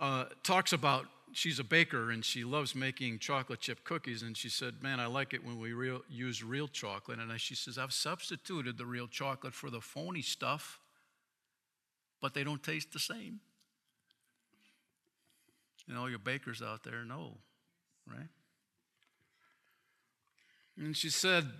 uh, 0.00 0.24
talks 0.42 0.72
about 0.72 1.06
she's 1.32 1.58
a 1.58 1.64
baker 1.64 2.10
and 2.10 2.24
she 2.24 2.44
loves 2.44 2.74
making 2.74 3.18
chocolate 3.18 3.60
chip 3.60 3.84
cookies. 3.84 4.22
And 4.22 4.36
she 4.36 4.48
said, 4.48 4.82
Man, 4.82 5.00
I 5.00 5.06
like 5.06 5.34
it 5.34 5.44
when 5.44 5.58
we 5.58 5.72
real, 5.72 6.02
use 6.08 6.42
real 6.42 6.68
chocolate. 6.68 7.18
And 7.18 7.40
she 7.40 7.54
says, 7.54 7.78
I've 7.78 7.92
substituted 7.92 8.78
the 8.78 8.86
real 8.86 9.08
chocolate 9.08 9.54
for 9.54 9.70
the 9.70 9.80
phony 9.80 10.22
stuff 10.22 10.78
but 12.22 12.32
they 12.32 12.44
don't 12.44 12.62
taste 12.62 12.92
the 12.92 13.00
same. 13.00 13.40
And 15.88 15.98
all 15.98 16.08
your 16.08 16.20
bakers 16.20 16.62
out 16.62 16.84
there 16.84 17.04
know, 17.04 17.36
right? 18.08 18.28
And 20.78 20.96
she 20.96 21.10
said, 21.10 21.50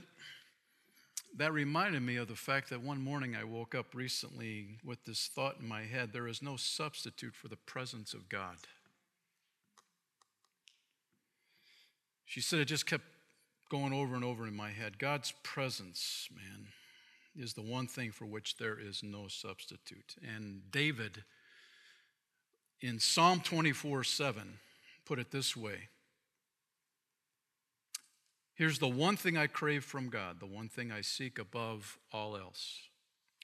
that 1.37 1.53
reminded 1.53 2.03
me 2.03 2.17
of 2.17 2.29
the 2.29 2.37
fact 2.37 2.71
that 2.71 2.81
one 2.81 3.03
morning 3.03 3.35
I 3.35 3.43
woke 3.43 3.75
up 3.75 3.95
recently 3.95 4.79
with 4.85 5.05
this 5.05 5.29
thought 5.35 5.57
in 5.61 5.67
my 5.67 5.83
head 5.83 6.13
there 6.13 6.29
is 6.29 6.41
no 6.41 6.57
substitute 6.57 7.35
for 7.35 7.49
the 7.49 7.57
presence 7.57 8.15
of 8.15 8.29
God. 8.29 8.57
She 12.33 12.41
said 12.41 12.61
it 12.61 12.65
just 12.65 12.87
kept 12.87 13.05
going 13.69 13.93
over 13.93 14.15
and 14.15 14.25
over 14.25 14.49
in 14.49 14.57
my 14.57 14.71
head. 14.71 14.99
God's 14.99 15.35
presence, 15.43 16.31
man 16.35 16.69
is 17.37 17.53
the 17.53 17.61
one 17.61 17.87
thing 17.87 18.11
for 18.11 18.25
which 18.25 18.57
there 18.57 18.79
is 18.81 19.03
no 19.03 19.29
substitute. 19.29 20.17
And 20.35 20.63
David, 20.71 21.25
in 22.81 22.99
Psalm 23.01 23.41
24 23.41 24.05
7, 24.05 24.59
put 25.05 25.19
it 25.19 25.31
this 25.31 25.55
way 25.55 25.91
Here's 28.55 28.79
the 28.79 28.89
one 28.89 29.19
thing 29.19 29.37
I 29.37 29.47
crave 29.47 29.85
from 29.85 30.09
God, 30.09 30.41
the 30.41 30.47
one 30.47 30.71
thing 30.71 30.91
I 30.91 31.03
seek 31.03 31.39
above 31.39 31.99
all 32.15 32.35
else. 32.35 32.79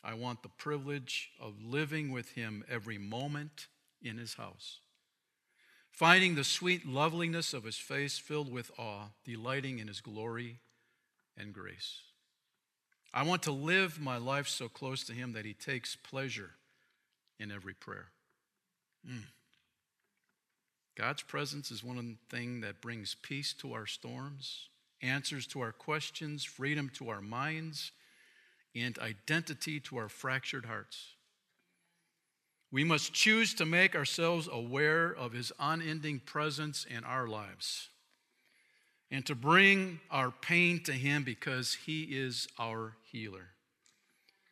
I 0.03 0.15
want 0.15 0.43
the 0.43 0.49
privilege 0.49 1.29
of 1.39 1.63
living 1.63 2.11
with 2.11 2.31
Him 2.31 2.65
every 2.71 2.97
moment 2.97 3.67
in 4.01 4.17
His 4.17 4.33
house, 4.33 4.81
finding 5.99 6.37
the 6.37 6.45
sweet 6.45 6.87
loveliness 6.87 7.53
of 7.53 7.65
His 7.65 7.77
face 7.77 8.19
filled 8.19 8.53
with 8.53 8.71
awe, 8.79 9.07
delighting 9.25 9.81
in 9.81 9.89
His 9.89 10.01
glory 10.01 10.61
and 11.37 11.53
grace. 11.53 12.03
I 13.13 13.25
want 13.25 13.43
to 13.43 13.51
live 13.51 14.01
my 14.01 14.17
life 14.17 14.47
so 14.47 14.69
close 14.69 15.03
to 15.05 15.13
Him 15.13 15.33
that 15.33 15.45
He 15.45 15.55
takes 15.55 15.97
pleasure 15.97 16.51
in 17.41 17.51
every 17.51 17.75
prayer. 17.75 18.11
Mm. 19.05 19.25
God's 20.97 21.23
presence 21.23 21.73
is 21.73 21.83
one 21.83 22.19
thing 22.31 22.61
that 22.61 22.81
brings 22.81 23.17
peace 23.21 23.53
to 23.55 23.73
our 23.73 23.87
storms, 23.87 24.69
answers 25.03 25.49
to 25.49 25.61
our 25.61 25.73
questions, 25.73 26.45
freedom 26.45 26.93
to 26.95 27.09
our 27.09 27.21
minds, 27.21 27.91
and 28.73 28.97
identity 29.01 29.81
to 29.81 29.97
our 29.97 30.09
fractured 30.09 30.67
hearts. 30.67 31.17
We 32.71 32.85
must 32.85 33.15
choose 33.15 33.55
to 33.55 33.65
make 33.65 33.97
ourselves 33.97 34.49
aware 34.51 35.11
of 35.11 35.33
His 35.33 35.53
unending 35.59 36.21
presence 36.21 36.85
in 36.89 37.05
our 37.05 37.27
lives 37.27 37.89
and 39.11 39.25
to 39.27 39.35
bring 39.35 40.01
our 40.11 40.31
pain 40.31 40.83
to 40.85 40.93
Him 40.93 41.25
because 41.25 41.75
He 41.87 42.03
is 42.03 42.47
our 42.59 42.95
healer. 43.11 43.49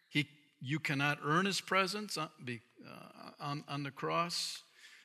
He, 0.08 0.28
you 0.60 0.78
cannot 0.78 1.18
earn 1.22 1.44
His 1.44 1.60
presence 1.60 2.16
on, 2.16 2.30
uh, 2.48 3.30
on, 3.38 3.64
on 3.68 3.82
the 3.82 3.90
cross. 3.90 4.62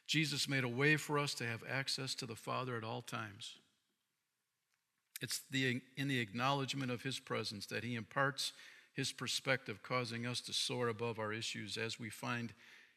Jesus 0.08 0.47
made 0.47 0.63
a 0.63 0.69
way 0.69 0.95
for 0.95 1.19
us 1.19 1.34
to 1.36 1.45
have 1.45 1.62
access 1.69 2.15
to 2.15 2.26
the 2.26 2.36
Father 2.36 2.78
at 2.78 2.84
all 2.84 3.02
times. 3.02 3.56
It's 5.21 5.41
the, 5.52 5.82
in 5.97 6.08
the 6.08 6.19
acknowledgement 6.19 6.91
of 6.91 7.02
His 7.02 7.19
presence 7.19 7.65
that 7.67 7.84
He 7.84 7.95
imparts 7.95 8.54
His 8.93 9.12
perspective, 9.12 9.84
causing 9.84 10.26
us 10.26 10.39
to 10.41 10.54
soar 10.54 10.88
above 10.88 11.19
our 11.19 11.34
issues 11.34 11.78
as 11.78 12.00
we 12.00 12.10
find 12.10 12.54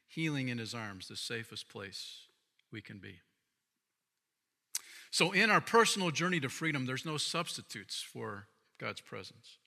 healing 0.06 0.48
in 0.48 0.58
His 0.58 0.74
arms, 0.74 1.08
the 1.08 1.16
safest 1.16 1.68
place 1.68 2.26
we 2.70 2.80
can 2.80 2.98
be. 2.98 3.20
So, 5.10 5.30
in 5.30 5.50
our 5.50 5.60
personal 5.60 6.10
journey 6.10 6.40
to 6.40 6.48
freedom, 6.48 6.86
there's 6.86 7.06
no 7.06 7.18
substitutes 7.18 8.02
for 8.02 8.48
God's 8.80 9.00
presence. 9.00 9.58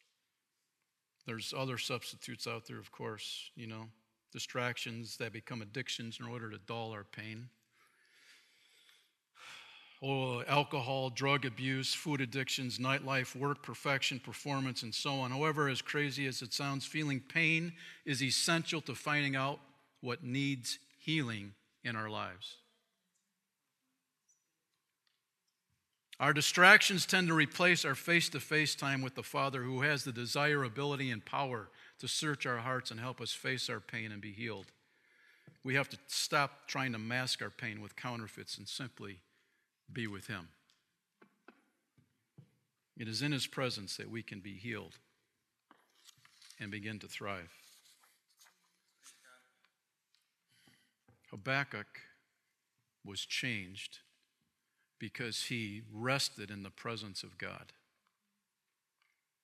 There's 1.26 1.54
other 1.58 1.78
substitutes 1.78 2.48
out 2.48 2.68
there, 2.68 2.80
of 2.80 2.92
course, 2.92 3.52
you 3.56 3.68
know, 3.68 3.86
distractions 4.34 5.18
that 5.18 5.34
become 5.34 5.62
addictions 5.62 6.20
in 6.20 6.26
order 6.26 6.50
to 6.50 6.58
dull 6.58 6.92
our 6.92 7.04
pain. 7.04 7.50
Oh, 10.02 10.44
alcohol, 10.44 11.10
drug 11.10 11.46
abuse, 11.46 11.94
food 11.94 12.22
addictions, 12.22 12.78
nightlife, 12.78 13.36
work, 13.36 13.64
perfection, 13.64 14.20
performance, 14.20 14.84
and 14.84 14.94
so 14.94 15.14
on. 15.14 15.32
However, 15.32 15.70
as 15.70 15.82
crazy 15.82 16.28
as 16.28 16.42
it 16.42 16.54
sounds, 16.54 16.86
feeling 16.86 17.20
pain 17.20 17.74
is 18.06 18.22
essential 18.22 18.80
to 18.82 18.94
finding 18.94 19.36
out 19.36 19.60
what 20.02 20.24
needs 20.24 20.80
healing 21.00 21.54
in 21.84 21.96
our 21.96 22.10
lives. 22.10 22.58
Our 26.20 26.34
distractions 26.34 27.06
tend 27.06 27.28
to 27.28 27.36
replace 27.36 27.86
our 27.86 27.94
face 27.94 28.28
to 28.30 28.40
face 28.40 28.74
time 28.74 29.02
with 29.02 29.14
the 29.14 29.24
Father 29.24 29.62
who 29.62 29.82
has 29.82 30.04
the 30.04 30.12
desire, 30.12 30.64
ability, 30.64 31.12
and 31.12 31.24
power 31.24 31.70
to 32.00 32.08
search 32.08 32.46
our 32.46 32.58
hearts 32.58 32.90
and 32.90 33.00
help 33.00 33.22
us 33.22 33.34
face 33.34 33.70
our 33.70 33.80
pain 33.80 34.12
and 34.12 34.22
be 34.22 34.32
healed. 34.32 34.72
We 35.64 35.76
have 35.76 35.90
to 35.90 35.98
stop 36.08 36.68
trying 36.68 36.94
to 36.94 37.00
mask 37.00 37.42
our 37.42 37.52
pain 37.52 37.82
with 37.82 37.96
counterfeits 37.96 38.58
and 38.58 38.68
simply 38.68 39.20
be 39.92 40.08
with 40.08 40.28
Him. 40.28 40.48
It 42.98 43.08
is 43.08 43.22
in 43.22 43.32
His 43.32 43.46
presence 43.46 43.98
that 43.98 44.10
we 44.10 44.24
can 44.24 44.40
be 44.40 44.54
healed 44.54 44.98
and 46.60 46.72
begin 46.72 46.98
to 47.00 47.08
thrive. 47.08 47.57
Habakkuk 51.32 52.02
was 53.04 53.26
changed 53.26 54.00
because 55.00 55.44
he 55.44 55.82
rested 55.92 56.50
in 56.50 56.64
the 56.64 56.70
presence 56.70 57.24
of 57.24 57.38
God 57.38 57.74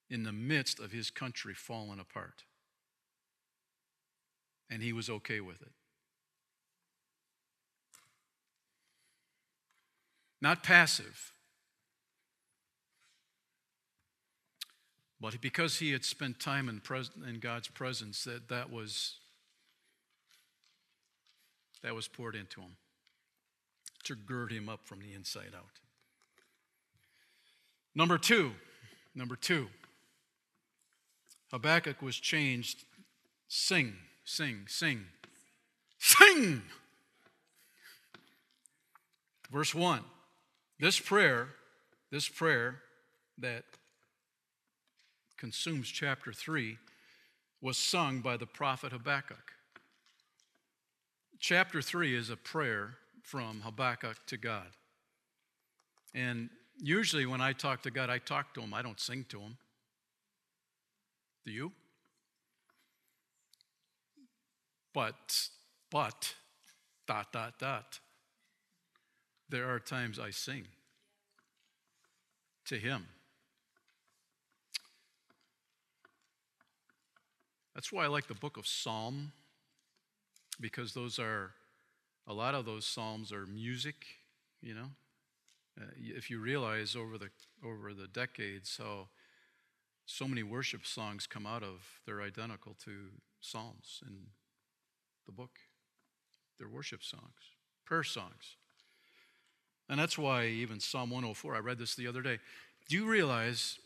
in 0.10 0.24
the 0.24 0.32
midst 0.32 0.80
of 0.80 0.91
his 0.91 1.10
country 1.10 1.54
falling 1.54 2.00
apart. 2.00 2.43
And 4.69 4.82
he 4.82 4.93
was 4.93 5.10
okay 5.10 5.39
with 5.39 5.62
it. 5.62 5.72
Not 10.41 10.62
passive, 10.62 11.32
but 15.22 15.39
because 15.39 15.80
he 15.80 15.91
had 15.91 16.04
spent 16.04 16.39
time 16.39 16.67
in, 16.67 16.82
pres- 16.82 17.12
in 17.28 17.39
God's 17.39 17.69
presence, 17.69 18.26
that, 18.26 18.50
that 18.50 18.69
was 18.69 19.19
that 21.84 21.93
was 21.93 22.08
poured 22.08 22.36
into 22.36 22.62
him 22.62 22.78
to 24.04 24.15
gird 24.15 24.52
him 24.52 24.69
up 24.69 24.80
from 24.84 25.00
the 25.00 25.13
inside 25.13 25.52
out. 25.56 25.80
Number 27.96 28.17
two, 28.17 28.54
number 29.13 29.36
two, 29.36 29.67
Habakkuk 31.52 32.02
was 32.02 32.15
changed. 32.15 32.84
Sing, 33.48 33.93
sing, 34.26 34.65
sing, 34.67 35.06
sing. 36.00 36.63
Verse 39.52 39.76
1. 39.76 40.04
This 40.80 41.00
prayer, 41.00 41.50
this 42.12 42.28
prayer 42.28 42.80
that 43.38 43.63
consumes 45.38 45.89
chapter 45.89 46.34
3, 46.34 46.78
was 47.62 47.78
sung 47.78 48.22
by 48.22 48.36
the 48.36 48.48
prophet 48.48 48.91
Habakkuk. 48.91 49.54
Chapter 51.43 51.82
3 51.82 52.15
is 52.15 52.29
a 52.29 52.38
prayer 52.38 52.95
from 53.21 53.60
Habakkuk 53.65 54.15
to 54.27 54.38
God. 54.38 54.67
And 56.15 56.49
usually 56.79 57.25
when 57.25 57.41
I 57.41 57.51
talk 57.51 57.82
to 57.82 57.91
God, 57.91 58.10
I 58.10 58.17
talk 58.17 58.53
to 58.53 58.62
him, 58.62 58.73
I 58.73 58.82
don't 58.82 58.97
sing 58.97 59.25
to 59.27 59.41
him. 59.41 59.58
Do 61.45 61.51
you? 61.51 61.73
But, 64.93 65.49
but, 65.91 66.34
dot, 67.08 67.34
dot, 67.34 67.60
dot. 67.60 67.99
There 69.49 69.69
are 69.69 69.79
times 69.79 70.19
I 70.19 70.29
sing 70.29 70.63
to 72.67 72.77
him. 72.77 73.06
That's 77.75 77.91
why 77.91 78.06
I 78.06 78.08
like 78.08 78.27
the 78.27 78.34
book 78.34 78.56
of 78.56 78.65
Psalm, 78.65 79.34
because 80.59 80.93
those 80.93 81.19
are 81.19 81.51
a 82.27 82.33
lot 82.33 82.55
of 82.55 82.65
those 82.65 82.85
psalms 82.85 83.31
are 83.31 83.45
music, 83.45 84.05
you 84.61 84.73
know. 84.73 84.89
Uh, 85.79 85.85
if 85.97 86.29
you 86.29 86.39
realize 86.39 86.95
over 86.95 87.17
the 87.17 87.29
over 87.65 87.93
the 87.93 88.07
decades 88.07 88.77
how 88.77 89.07
so 90.05 90.27
many 90.27 90.43
worship 90.43 90.85
songs 90.85 91.25
come 91.25 91.45
out 91.45 91.63
of, 91.63 92.01
they're 92.05 92.21
identical 92.21 92.75
to 92.85 92.91
psalms 93.41 94.01
in 94.05 94.15
the 95.25 95.31
book. 95.31 95.59
They're 96.59 96.69
worship 96.69 97.03
songs, 97.03 97.51
prayer 97.85 98.03
songs. 98.03 98.57
And 99.89 99.99
that's 99.99 100.17
why 100.17 100.45
even 100.45 100.79
Psalm 100.79 101.09
104, 101.09 101.55
I 101.55 101.59
read 101.59 101.77
this 101.77 101.95
the 101.95 102.07
other 102.07 102.21
day. 102.21 102.39
Do 102.87 102.95
you 102.95 103.05
realize, 103.05 103.79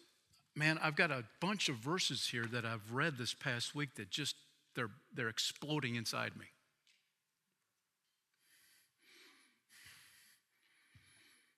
man, 0.56 0.80
I've 0.82 0.96
got 0.96 1.12
a 1.12 1.24
bunch 1.40 1.70
of 1.70 1.76
verses 1.78 2.28
here 2.28 2.46
that 2.52 2.66
I've 2.66 2.92
read 2.92 3.18
this 3.18 3.34
past 3.34 3.74
week 3.74 3.96
that 3.96 4.10
just 4.10 4.36
they're 4.76 4.92
they're 5.14 5.30
exploding 5.30 5.96
inside 5.96 6.36
me. 6.38 6.46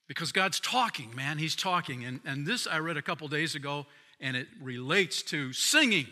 Because 0.09 0.31
God's 0.31 0.59
talking, 0.59 1.15
man. 1.15 1.37
He's 1.37 1.55
talking. 1.55 2.03
And, 2.03 2.19
and 2.25 2.45
this 2.45 2.65
I 2.65 2.79
read 2.79 2.97
a 2.97 3.01
couple 3.01 3.27
days 3.27 3.53
ago, 3.53 3.85
and 4.19 4.35
it 4.35 4.47
relates 4.59 5.21
to 5.23 5.53
singing 5.53 6.07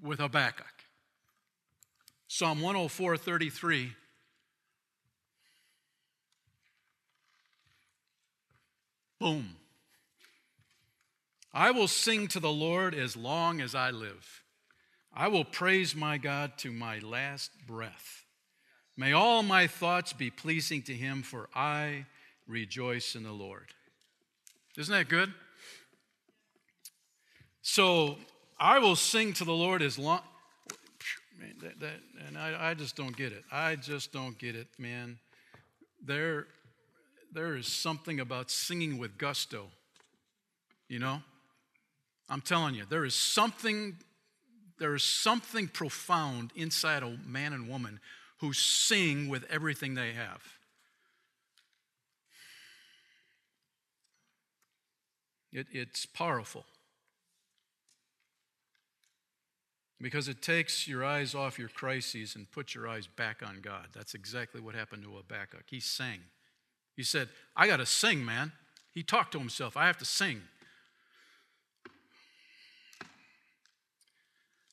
with 0.00 0.20
Habakkuk. 0.20 0.64
Psalm 2.28 2.60
104 2.60 3.16
33. 3.16 3.92
Boom. 9.18 9.56
I 11.52 11.72
will 11.72 11.88
sing 11.88 12.28
to 12.28 12.40
the 12.40 12.50
Lord 12.50 12.94
as 12.94 13.16
long 13.16 13.60
as 13.60 13.74
I 13.74 13.90
live. 13.90 14.44
I 15.12 15.28
will 15.28 15.44
praise 15.44 15.96
my 15.96 16.18
God 16.18 16.58
to 16.58 16.70
my 16.70 17.00
last 17.00 17.50
breath. 17.66 18.23
May 18.96 19.12
all 19.12 19.42
my 19.42 19.66
thoughts 19.66 20.12
be 20.12 20.30
pleasing 20.30 20.82
to 20.82 20.92
him, 20.92 21.22
for 21.22 21.48
I 21.54 22.06
rejoice 22.46 23.16
in 23.16 23.24
the 23.24 23.32
Lord. 23.32 23.66
Isn't 24.76 24.92
that 24.92 25.08
good? 25.08 25.32
So 27.62 28.16
I 28.58 28.78
will 28.78 28.94
sing 28.94 29.32
to 29.34 29.44
the 29.44 29.52
Lord 29.52 29.82
as 29.82 29.98
long. 29.98 30.20
Man, 31.40 31.54
that, 31.62 31.80
that, 31.80 32.00
and 32.26 32.38
I, 32.38 32.70
I 32.70 32.74
just 32.74 32.94
don't 32.94 33.16
get 33.16 33.32
it. 33.32 33.42
I 33.50 33.74
just 33.76 34.12
don't 34.12 34.38
get 34.38 34.54
it, 34.54 34.68
man. 34.78 35.18
There, 36.04 36.46
there 37.32 37.56
is 37.56 37.66
something 37.66 38.20
about 38.20 38.50
singing 38.50 38.98
with 38.98 39.18
gusto. 39.18 39.68
You 40.88 41.00
know? 41.00 41.22
I'm 42.28 42.40
telling 42.40 42.74
you, 42.74 42.84
there 42.88 43.04
is 43.04 43.14
something, 43.14 43.96
there 44.78 44.94
is 44.94 45.02
something 45.02 45.66
profound 45.66 46.52
inside 46.54 47.02
a 47.02 47.16
man 47.26 47.52
and 47.52 47.68
woman 47.68 47.98
who 48.44 48.52
sing 48.52 49.26
with 49.30 49.42
everything 49.50 49.94
they 49.94 50.12
have. 50.12 50.42
It, 55.50 55.66
it's 55.72 56.04
powerful. 56.04 56.66
Because 59.98 60.28
it 60.28 60.42
takes 60.42 60.86
your 60.86 61.02
eyes 61.02 61.34
off 61.34 61.58
your 61.58 61.70
crises 61.70 62.36
and 62.36 62.50
puts 62.50 62.74
your 62.74 62.86
eyes 62.86 63.06
back 63.06 63.42
on 63.42 63.62
God. 63.62 63.86
That's 63.94 64.12
exactly 64.12 64.60
what 64.60 64.74
happened 64.74 65.04
to 65.04 65.12
Habakkuk. 65.12 65.64
He 65.70 65.80
sang. 65.80 66.20
He 66.94 67.02
said, 67.02 67.30
I 67.56 67.66
got 67.66 67.78
to 67.78 67.86
sing, 67.86 68.26
man. 68.26 68.52
He 68.92 69.02
talked 69.02 69.32
to 69.32 69.38
himself. 69.38 69.74
I 69.74 69.86
have 69.86 69.96
to 69.98 70.04
sing. 70.04 70.42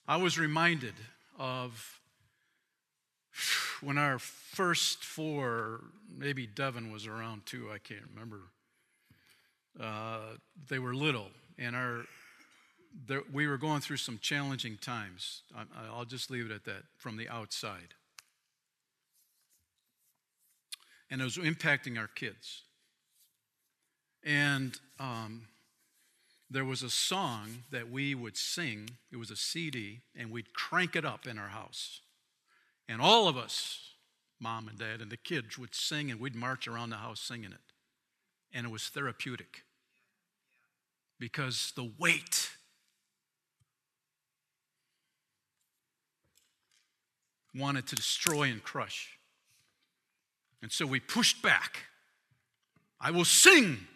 I 0.06 0.18
was 0.18 0.38
reminded 0.38 0.96
of 1.40 2.01
when 3.82 3.98
our 3.98 4.20
first 4.20 5.04
four, 5.04 5.82
maybe 6.16 6.48
Devin 6.48 6.92
was 6.92 7.08
around 7.08 7.46
too, 7.46 7.70
I 7.74 7.78
can't 7.78 8.04
remember. 8.14 8.42
Uh, 9.80 10.36
they 10.68 10.80
were 10.80 10.94
little, 10.94 11.30
and 11.58 11.76
our 11.76 12.06
there, 13.08 13.22
we 13.32 13.48
were 13.48 13.58
going 13.58 13.82
through 13.82 13.98
some 13.98 14.20
challenging 14.22 14.78
times. 14.78 15.44
I, 15.56 15.64
I'll 15.94 16.06
just 16.06 16.30
leave 16.30 16.46
it 16.46 16.52
at 16.52 16.66
that 16.66 16.84
from 16.98 17.18
the 17.18 17.30
outside. 17.30 17.96
And 21.10 21.22
it 21.22 21.24
was 21.24 21.38
impacting 21.38 21.98
our 21.98 22.08
kids. 22.08 22.64
And 24.24 24.78
um, 25.00 25.48
there 26.50 26.66
was 26.66 26.84
a 26.84 26.90
song 26.90 27.64
that 27.72 27.90
we 27.90 28.14
would 28.16 28.38
sing, 28.38 28.92
it 29.12 29.18
was 29.18 29.32
a 29.32 29.36
CD, 29.36 30.02
and 30.16 30.32
we'd 30.32 30.54
crank 30.54 30.96
it 30.96 31.06
up 31.06 31.28
in 31.28 31.38
our 31.38 31.50
house. 31.50 32.02
And 32.92 33.00
all 33.00 33.30
of 33.30 33.38
us, 33.38 33.94
mom 34.38 34.68
and 34.68 34.78
dad, 34.78 35.00
and 35.00 35.10
the 35.10 35.16
kids 35.16 35.58
would 35.58 35.74
sing, 35.74 36.12
and 36.12 36.20
we'd 36.20 36.36
march 36.36 36.68
around 36.68 36.90
the 36.90 36.98
house 36.98 37.22
singing 37.22 37.54
it. 37.54 37.62
And 38.52 38.66
it 38.66 38.70
was 38.70 38.90
therapeutic 38.90 39.64
because 41.18 41.72
the 41.78 41.90
weight 41.98 42.50
wanted 47.56 47.88
to 47.88 47.96
destroy 47.96 48.50
and 48.50 48.62
crush. 48.62 49.18
And 50.62 50.70
so 50.70 50.86
we 50.86 51.00
pushed 51.00 51.42
back. 51.42 51.86
I 53.00 53.12
will 53.12 53.24
sing. 53.24 53.88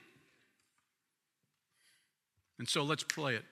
And 2.57 2.69
so 2.69 2.83
let's 2.83 3.03
play 3.03 3.35
it. 3.35 3.43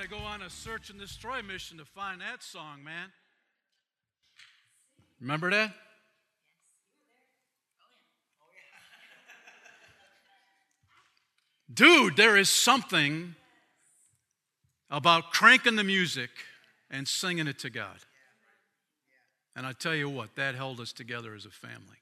To 0.00 0.08
go 0.08 0.18
on 0.18 0.40
a 0.40 0.48
search 0.48 0.88
and 0.88 0.98
destroy 0.98 1.42
mission 1.42 1.76
to 1.78 1.84
find 1.84 2.20
that 2.20 2.42
song, 2.42 2.82
man. 2.82 3.08
Remember 5.20 5.50
that? 5.50 5.74
Dude, 11.72 12.16
there 12.16 12.36
is 12.36 12.48
something 12.48 13.34
about 14.90 15.30
cranking 15.30 15.76
the 15.76 15.84
music 15.84 16.30
and 16.90 17.06
singing 17.06 17.46
it 17.46 17.58
to 17.60 17.70
God. 17.70 17.98
And 19.54 19.66
I 19.66 19.72
tell 19.72 19.94
you 19.94 20.08
what, 20.08 20.34
that 20.36 20.54
held 20.54 20.80
us 20.80 20.92
together 20.92 21.34
as 21.34 21.44
a 21.44 21.50
family. 21.50 21.98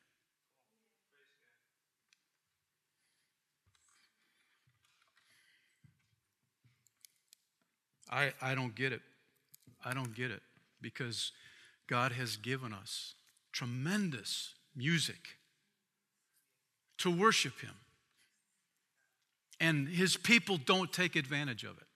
I, 8.10 8.32
I 8.40 8.54
don't 8.54 8.74
get 8.74 8.92
it. 8.92 9.02
I 9.84 9.94
don't 9.94 10.14
get 10.14 10.30
it 10.30 10.42
because 10.80 11.32
God 11.88 12.12
has 12.12 12.36
given 12.36 12.72
us 12.72 13.14
tremendous 13.52 14.54
music 14.76 15.36
to 16.98 17.10
worship 17.10 17.60
Him. 17.60 17.74
And 19.60 19.88
His 19.88 20.16
people 20.16 20.56
don't 20.56 20.92
take 20.92 21.16
advantage 21.16 21.64
of 21.64 21.78
it. 21.78 21.86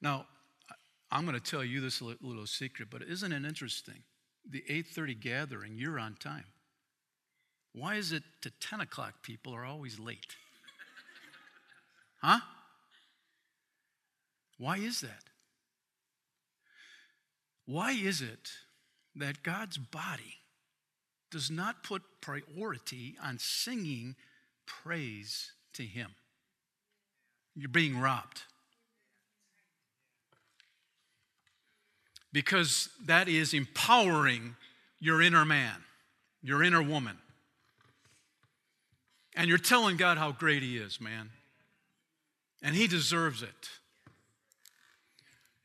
Now, 0.00 0.26
I'm 1.10 1.26
going 1.26 1.38
to 1.38 1.50
tell 1.50 1.64
you 1.64 1.80
this 1.80 2.00
little 2.00 2.46
secret, 2.46 2.88
but 2.90 3.02
isn't 3.02 3.32
it 3.32 3.44
interesting? 3.44 4.02
The 4.48 4.62
8:30 4.68 5.20
gathering, 5.20 5.76
you're 5.76 5.98
on 5.98 6.14
time. 6.14 6.44
Why 7.72 7.96
is 7.96 8.12
it 8.12 8.22
to 8.42 8.50
10 8.50 8.80
o'clock 8.80 9.22
people 9.22 9.54
are 9.54 9.64
always 9.64 9.98
late? 9.98 10.36
Huh? 12.22 12.40
Why 14.60 14.76
is 14.76 15.00
that? 15.00 15.24
Why 17.64 17.92
is 17.92 18.20
it 18.20 18.50
that 19.16 19.42
God's 19.42 19.78
body 19.78 20.36
does 21.30 21.50
not 21.50 21.82
put 21.82 22.02
priority 22.20 23.16
on 23.24 23.38
singing 23.38 24.16
praise 24.66 25.52
to 25.72 25.82
Him? 25.82 26.10
You're 27.56 27.70
being 27.70 27.98
robbed. 27.98 28.42
Because 32.30 32.90
that 33.06 33.28
is 33.28 33.54
empowering 33.54 34.56
your 35.00 35.22
inner 35.22 35.46
man, 35.46 35.84
your 36.42 36.62
inner 36.62 36.82
woman. 36.82 37.16
And 39.34 39.48
you're 39.48 39.56
telling 39.56 39.96
God 39.96 40.18
how 40.18 40.32
great 40.32 40.62
He 40.62 40.76
is, 40.76 41.00
man. 41.00 41.30
And 42.62 42.76
He 42.76 42.86
deserves 42.86 43.42
it. 43.42 43.70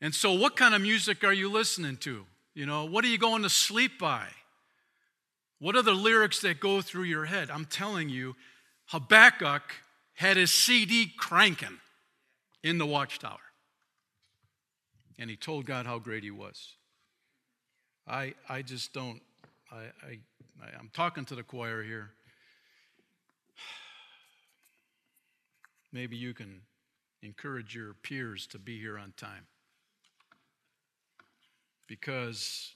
And 0.06 0.14
so, 0.14 0.34
what 0.34 0.54
kind 0.54 0.72
of 0.72 0.80
music 0.80 1.24
are 1.24 1.32
you 1.32 1.50
listening 1.50 1.96
to? 1.96 2.26
You 2.54 2.64
know, 2.64 2.84
what 2.84 3.04
are 3.04 3.08
you 3.08 3.18
going 3.18 3.42
to 3.42 3.50
sleep 3.50 3.98
by? 3.98 4.28
What 5.58 5.74
are 5.74 5.82
the 5.82 5.94
lyrics 5.94 6.40
that 6.42 6.60
go 6.60 6.80
through 6.80 7.02
your 7.02 7.24
head? 7.24 7.50
I'm 7.50 7.64
telling 7.64 8.08
you, 8.08 8.36
Habakkuk 8.84 9.62
had 10.14 10.36
his 10.36 10.52
CD 10.52 11.12
cranking 11.18 11.80
in 12.62 12.78
the 12.78 12.86
watchtower. 12.86 13.40
And 15.18 15.28
he 15.28 15.34
told 15.34 15.66
God 15.66 15.86
how 15.86 15.98
great 15.98 16.22
he 16.22 16.30
was. 16.30 16.76
I, 18.06 18.34
I 18.48 18.62
just 18.62 18.92
don't, 18.92 19.20
I, 19.72 19.86
I, 20.06 20.18
I'm 20.78 20.90
talking 20.94 21.24
to 21.24 21.34
the 21.34 21.42
choir 21.42 21.82
here. 21.82 22.10
Maybe 25.92 26.16
you 26.16 26.32
can 26.32 26.60
encourage 27.24 27.74
your 27.74 27.94
peers 27.94 28.46
to 28.52 28.60
be 28.60 28.78
here 28.78 28.96
on 28.96 29.12
time 29.16 29.48
because 31.86 32.72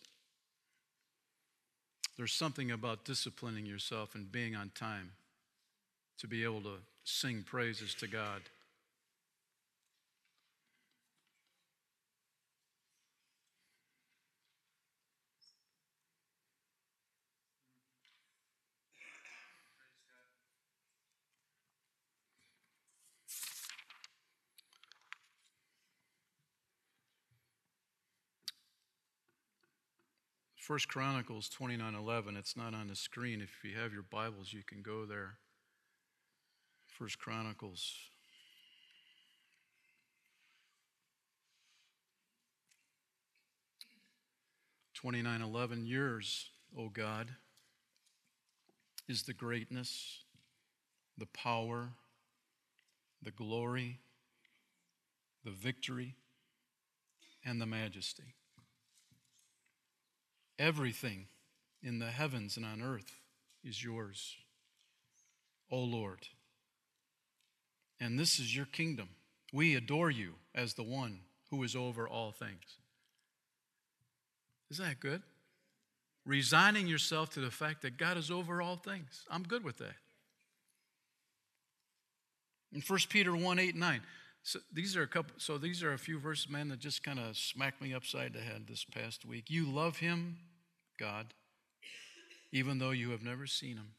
there's 2.16 2.32
something 2.32 2.70
about 2.70 3.04
disciplining 3.04 3.66
yourself 3.66 4.14
and 4.14 4.30
being 4.30 4.54
on 4.54 4.70
time 4.74 5.12
to 6.18 6.26
be 6.26 6.44
able 6.44 6.60
to 6.60 6.74
sing 7.04 7.42
praises 7.42 7.94
to 7.94 8.06
God. 8.06 8.42
First 30.70 30.86
Chronicles 30.86 31.48
29:11. 31.48 32.36
It's 32.36 32.56
not 32.56 32.74
on 32.74 32.86
the 32.86 32.94
screen. 32.94 33.40
If 33.40 33.64
you 33.64 33.76
have 33.76 33.92
your 33.92 34.04
Bibles, 34.04 34.52
you 34.52 34.62
can 34.62 34.82
go 34.82 35.04
there. 35.04 35.40
First 36.86 37.18
Chronicles. 37.18 37.92
Twenty-nine 44.94 45.42
eleven 45.42 45.86
yours, 45.86 46.50
O 46.78 46.88
God, 46.88 47.34
is 49.08 49.24
the 49.24 49.34
greatness, 49.34 50.22
the 51.18 51.26
power, 51.26 51.94
the 53.20 53.32
glory, 53.32 53.98
the 55.44 55.50
victory, 55.50 56.14
and 57.44 57.60
the 57.60 57.66
majesty. 57.66 58.36
Everything 60.60 61.26
in 61.82 62.00
the 62.00 62.10
heavens 62.10 62.58
and 62.58 62.66
on 62.66 62.82
earth 62.82 63.16
is 63.64 63.82
yours, 63.82 64.36
O 65.70 65.78
Lord. 65.78 66.28
And 67.98 68.18
this 68.18 68.38
is 68.38 68.54
your 68.54 68.66
kingdom. 68.66 69.08
We 69.54 69.74
adore 69.74 70.10
you 70.10 70.34
as 70.54 70.74
the 70.74 70.82
one 70.82 71.20
who 71.50 71.62
is 71.62 71.74
over 71.74 72.06
all 72.06 72.30
things. 72.30 72.76
Isn't 74.70 74.84
that 74.84 75.00
good? 75.00 75.22
Resigning 76.26 76.86
yourself 76.86 77.30
to 77.30 77.40
the 77.40 77.50
fact 77.50 77.80
that 77.80 77.96
God 77.96 78.18
is 78.18 78.30
over 78.30 78.60
all 78.60 78.76
things. 78.76 79.24
I'm 79.30 79.44
good 79.44 79.64
with 79.64 79.78
that. 79.78 79.96
In 82.70 82.82
1 82.82 82.98
Peter 83.08 83.34
1 83.34 83.58
8 83.58 83.74
9. 83.74 84.00
So 84.42 84.58
these 84.72 84.94
are 84.94 85.02
a 85.02 85.06
couple 85.06 85.32
so 85.38 85.56
these 85.56 85.82
are 85.82 85.92
a 85.94 85.98
few 85.98 86.18
verses, 86.18 86.50
man, 86.50 86.68
that 86.68 86.80
just 86.80 87.02
kind 87.02 87.18
of 87.18 87.36
smacked 87.36 87.80
me 87.80 87.94
upside 87.94 88.34
the 88.34 88.40
head 88.40 88.66
this 88.68 88.84
past 88.84 89.24
week. 89.24 89.46
You 89.48 89.66
love 89.66 89.96
him 89.96 90.36
God, 91.00 91.32
even 92.52 92.78
though 92.78 92.90
you 92.90 93.10
have 93.10 93.22
never 93.22 93.46
seen 93.46 93.78
him. 93.78 93.92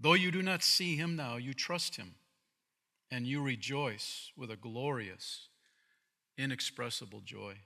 Though 0.00 0.14
you 0.14 0.30
do 0.30 0.42
not 0.42 0.62
see 0.62 0.96
him 0.96 1.14
now, 1.14 1.36
you 1.36 1.52
trust 1.52 1.96
him, 1.96 2.14
and 3.10 3.26
you 3.26 3.42
rejoice 3.42 4.32
with 4.34 4.50
a 4.50 4.56
glorious, 4.56 5.48
inexpressible 6.38 7.20
joy. 7.20 7.56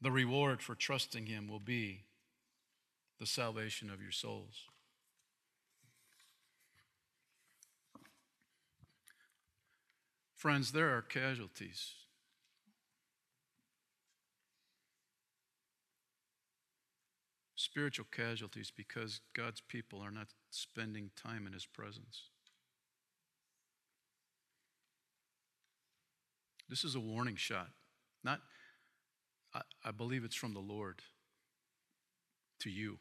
The 0.00 0.12
reward 0.12 0.62
for 0.62 0.76
trusting 0.76 1.26
him 1.26 1.48
will 1.48 1.60
be 1.60 2.04
the 3.18 3.26
salvation 3.26 3.90
of 3.90 4.00
your 4.00 4.12
souls. 4.12 4.66
Friends, 10.36 10.72
there 10.72 10.96
are 10.96 11.02
casualties 11.02 11.94
spiritual 17.74 18.06
casualties 18.12 18.70
because 18.70 19.20
God's 19.34 19.60
people 19.60 20.00
are 20.00 20.12
not 20.12 20.28
spending 20.50 21.10
time 21.20 21.44
in 21.44 21.52
His 21.52 21.66
presence. 21.66 22.28
This 26.68 26.84
is 26.84 26.94
a 26.94 27.00
warning 27.00 27.34
shot. 27.34 27.70
Not, 28.22 28.38
I, 29.52 29.62
I 29.84 29.90
believe 29.90 30.22
it's 30.22 30.36
from 30.36 30.54
the 30.54 30.60
Lord 30.60 31.00
to 32.60 32.70
you. 32.70 32.98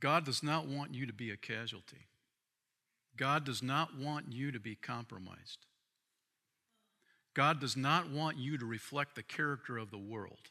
God 0.00 0.24
does 0.24 0.42
not 0.42 0.66
want 0.66 0.94
you 0.94 1.04
to 1.04 1.12
be 1.12 1.30
a 1.30 1.36
casualty. 1.36 2.06
God 3.14 3.44
does 3.44 3.62
not 3.62 3.94
want 3.94 4.32
you 4.32 4.52
to 4.52 4.58
be 4.58 4.74
compromised. 4.74 5.66
God 7.36 7.60
does 7.60 7.76
not 7.76 8.08
want 8.08 8.38
you 8.38 8.56
to 8.56 8.64
reflect 8.64 9.14
the 9.14 9.22
character 9.22 9.76
of 9.76 9.90
the 9.90 9.98
world. 9.98 10.48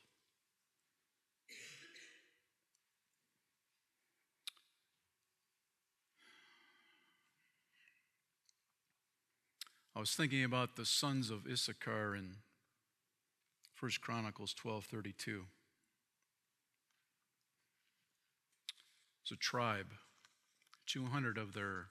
I 9.96 10.00
was 10.00 10.12
thinking 10.12 10.44
about 10.44 10.76
the 10.76 10.86
sons 10.86 11.32
of 11.32 11.48
Issachar 11.52 12.16
in 12.16 12.36
1 13.80 13.92
Chronicles 14.02 14.54
12:32. 14.54 15.48
It's 19.24 19.32
a 19.32 19.36
tribe, 19.36 19.96
200 20.86 21.40
of 21.40 21.54
their 21.54 21.88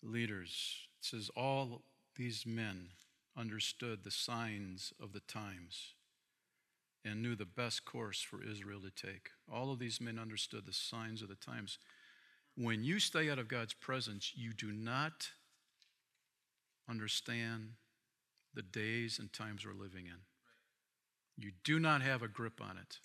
leaders. 0.00 0.86
It 1.00 1.04
says 1.06 1.28
all 1.34 1.82
these 2.14 2.46
men 2.46 2.90
understood 3.36 4.02
the 4.02 4.10
signs 4.10 4.92
of 5.00 5.12
the 5.12 5.20
times 5.20 5.94
and 7.04 7.22
knew 7.22 7.36
the 7.36 7.44
best 7.44 7.84
course 7.84 8.20
for 8.20 8.42
Israel 8.42 8.80
to 8.80 8.90
take. 8.90 9.30
All 9.52 9.70
of 9.70 9.78
these 9.78 10.00
men 10.00 10.18
understood 10.18 10.66
the 10.66 10.72
signs 10.72 11.22
of 11.22 11.28
the 11.28 11.36
times. 11.36 11.78
When 12.56 12.82
you 12.82 12.98
stay 12.98 13.30
out 13.30 13.38
of 13.38 13.48
God's 13.48 13.74
presence, 13.74 14.32
you 14.34 14.52
do 14.52 14.72
not 14.72 15.28
understand 16.88 17.70
the 18.54 18.62
days 18.62 19.18
and 19.18 19.32
times 19.32 19.64
we're 19.64 19.80
living 19.80 20.06
in. 20.06 20.18
You 21.36 21.52
do 21.64 21.78
not 21.78 22.02
have 22.02 22.22
a 22.22 22.28
grip 22.28 22.60
on 22.60 22.78
it. 22.78 22.98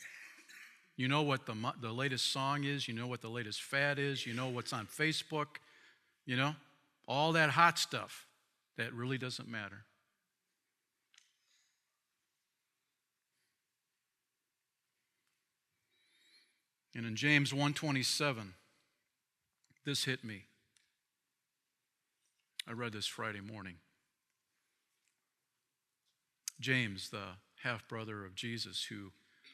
You 0.95 1.07
know 1.07 1.21
what 1.21 1.45
the, 1.45 1.55
the 1.81 1.91
latest 1.91 2.31
song 2.31 2.63
is, 2.63 2.87
you 2.87 2.93
know 2.93 3.07
what 3.07 3.21
the 3.21 3.29
latest 3.29 3.61
fad 3.61 3.99
is, 3.99 4.25
you 4.25 4.33
know 4.33 4.49
what's 4.49 4.73
on 4.73 4.87
Facebook, 4.87 5.57
you 6.25 6.35
know, 6.35 6.55
all 7.07 7.33
that 7.33 7.49
hot 7.49 7.77
stuff 7.77 8.27
that 8.77 8.93
really 8.93 9.17
doesn't 9.17 9.49
matter. 9.49 9.85
And 16.95 17.06
in 17.06 17.15
James 17.15 17.54
127, 17.54 18.54
this 19.86 20.04
hit 20.06 20.23
me. 20.23 20.43
I 22.67 22.73
read 22.73 22.93
this 22.93 23.08
Friday 23.08 23.41
morning. 23.41 23.75
James, 26.60 27.10
the 27.10 27.38
half 27.63 27.88
brother 27.88 28.25
of 28.25 28.36
Jesus, 28.36 28.86
who, 28.86 29.12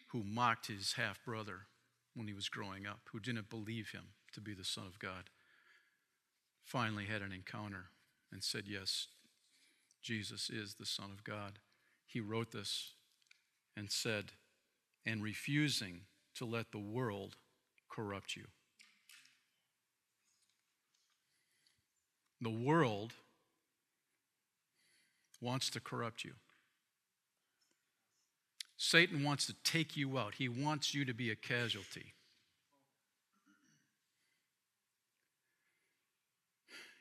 who 0.10 0.23
mocked 0.23 0.67
his 0.67 0.93
half 0.93 1.23
brother 1.23 1.67
when 2.15 2.28
he 2.28 2.34
was 2.34 2.50
growing 2.50 2.86
up, 2.86 3.00
who 3.12 3.19
didn't 3.19 3.50
believe 3.50 3.91
him 3.91 4.08
to 4.34 4.41
be 4.41 4.54
the 4.54 4.65
Son 4.65 4.86
of 4.86 5.00
God, 5.00 5.30
finally 6.63 7.06
had 7.06 7.21
an 7.21 7.32
encounter 7.32 7.86
and 8.32 8.43
said, 8.43 8.63
Yes, 8.67 9.08
Jesus 10.02 10.50
is 10.50 10.73
the 10.73 10.86
Son 10.86 11.12
of 11.12 11.23
God. 11.23 11.60
He 12.06 12.19
wrote 12.19 12.52
this 12.52 12.93
and 13.76 13.91
said, 13.91 14.32
and 15.06 15.23
refusing 15.23 16.02
to 16.38 16.45
let 16.45 16.71
the 16.71 16.80
world 16.80 17.36
corrupt 17.89 18.36
you. 18.36 18.45
The 22.41 22.50
world 22.50 23.13
wants 25.41 25.69
to 25.71 25.80
corrupt 25.80 26.23
you. 26.23 26.34
Satan 28.78 29.23
wants 29.23 29.47
to 29.47 29.56
take 29.63 29.97
you 29.97 30.17
out. 30.19 30.36
He 30.36 30.47
wants 30.47 30.93
you 30.93 31.04
to 31.06 31.13
be 31.13 31.32
a 31.32 31.36
casualty. 31.36 32.13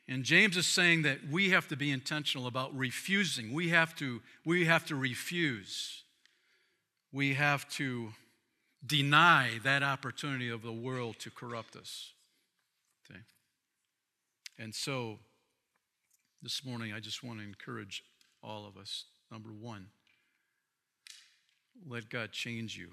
And 0.07 0.23
James 0.23 0.55
is 0.55 0.65
saying 0.65 1.01
that 1.03 1.27
we 1.29 1.49
have 1.49 1.67
to 1.67 1.75
be 1.75 1.91
intentional 1.91 2.47
about 2.47 2.75
refusing. 2.75 3.53
We 3.53 3.69
have 3.69 3.93
to, 3.97 4.21
we 4.45 4.65
have 4.65 4.85
to 4.85 4.95
refuse. 4.95 6.03
We 7.11 7.33
have 7.33 7.67
to 7.71 8.13
deny 8.85 9.59
that 9.63 9.83
opportunity 9.83 10.49
of 10.49 10.61
the 10.61 10.71
world 10.71 11.17
to 11.19 11.31
corrupt 11.31 11.75
us. 11.75 12.13
Okay? 13.09 13.19
And 14.59 14.73
so 14.73 15.19
this 16.41 16.63
morning, 16.63 16.93
I 16.93 16.99
just 16.99 17.23
want 17.23 17.39
to 17.39 17.45
encourage 17.45 18.03
all 18.43 18.65
of 18.65 18.77
us. 18.77 19.05
Number 19.31 19.49
one, 19.49 19.87
let 21.87 22.09
God 22.09 22.31
change 22.31 22.77
you 22.77 22.91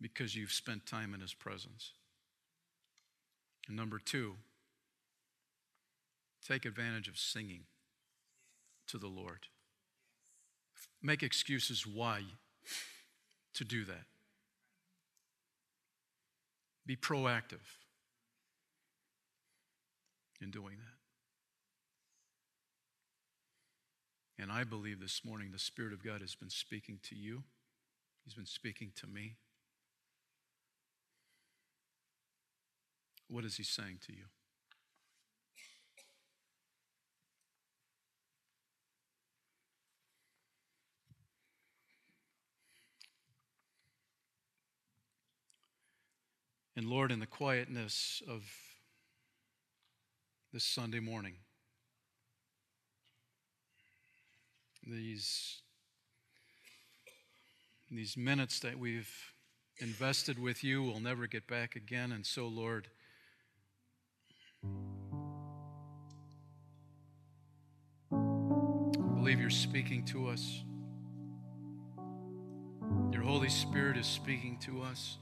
because 0.00 0.34
you've 0.34 0.52
spent 0.52 0.86
time 0.86 1.14
in 1.14 1.20
His 1.20 1.34
presence. 1.34 1.92
And 3.68 3.76
number 3.76 3.98
two, 3.98 4.34
take 6.46 6.64
advantage 6.64 7.06
of 7.06 7.16
singing 7.16 7.62
to 8.88 8.98
the 8.98 9.06
Lord. 9.06 9.46
Make 11.00 11.22
excuses 11.22 11.86
why 11.86 12.22
to 13.54 13.64
do 13.64 13.84
that. 13.84 14.04
Be 16.86 16.96
proactive 16.96 17.60
in 20.40 20.50
doing 20.50 20.76
that. 20.78 20.96
And 24.42 24.50
I 24.50 24.64
believe 24.64 25.00
this 25.00 25.20
morning 25.24 25.50
the 25.52 25.58
Spirit 25.58 25.92
of 25.92 26.04
God 26.04 26.20
has 26.20 26.34
been 26.34 26.50
speaking 26.50 26.98
to 27.04 27.14
you, 27.14 27.44
He's 28.24 28.34
been 28.34 28.46
speaking 28.46 28.90
to 28.96 29.06
me. 29.06 29.36
What 33.28 33.44
is 33.44 33.56
He 33.56 33.62
saying 33.62 33.98
to 34.06 34.12
you? 34.12 34.24
And 46.74 46.86
Lord, 46.86 47.12
in 47.12 47.20
the 47.20 47.26
quietness 47.26 48.22
of 48.26 48.44
this 50.52 50.64
Sunday 50.64 51.00
morning, 51.00 51.34
these, 54.86 55.60
these 57.90 58.16
minutes 58.16 58.58
that 58.60 58.78
we've 58.78 59.12
invested 59.78 60.38
with 60.38 60.64
you 60.64 60.82
will 60.82 61.00
never 61.00 61.26
get 61.26 61.46
back 61.46 61.76
again. 61.76 62.10
And 62.10 62.24
so, 62.24 62.46
Lord, 62.46 62.88
I 68.10 69.14
believe 69.14 69.40
you're 69.40 69.50
speaking 69.50 70.04
to 70.06 70.28
us. 70.28 70.62
Your 73.12 73.22
Holy 73.22 73.50
Spirit 73.50 73.98
is 73.98 74.06
speaking 74.06 74.58
to 74.62 74.80
us. 74.82 75.18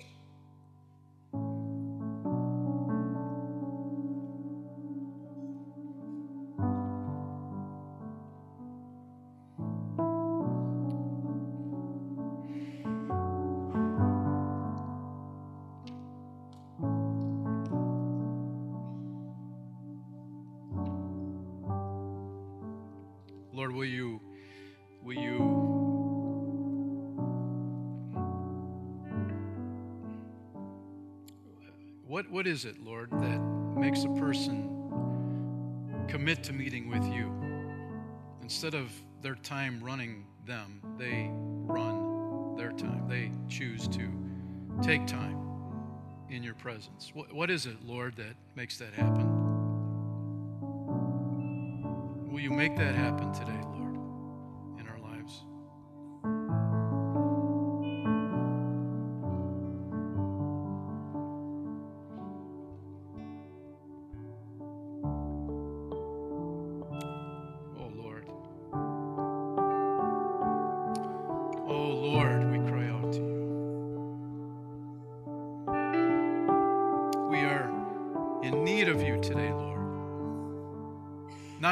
Lord, 33.00 33.22
that 33.22 33.40
makes 33.80 34.04
a 34.04 34.10
person 34.10 34.68
commit 36.06 36.44
to 36.44 36.52
meeting 36.52 36.90
with 36.90 37.02
you? 37.04 37.32
Instead 38.42 38.74
of 38.74 38.92
their 39.22 39.36
time 39.36 39.80
running 39.82 40.26
them, 40.44 40.82
they 40.98 41.30
run 41.32 42.56
their 42.56 42.72
time. 42.72 43.08
They 43.08 43.32
choose 43.48 43.88
to 43.88 44.06
take 44.82 45.06
time 45.06 45.38
in 46.28 46.42
your 46.42 46.52
presence. 46.52 47.10
What, 47.14 47.32
what 47.32 47.50
is 47.50 47.64
it, 47.64 47.82
Lord, 47.82 48.16
that 48.16 48.36
makes 48.54 48.76
that 48.78 48.92
happen? 48.92 49.26
Will 52.30 52.40
you 52.40 52.50
make 52.50 52.76
that 52.76 52.94
happen 52.94 53.32
today, 53.32 53.60
Lord, 53.62 53.79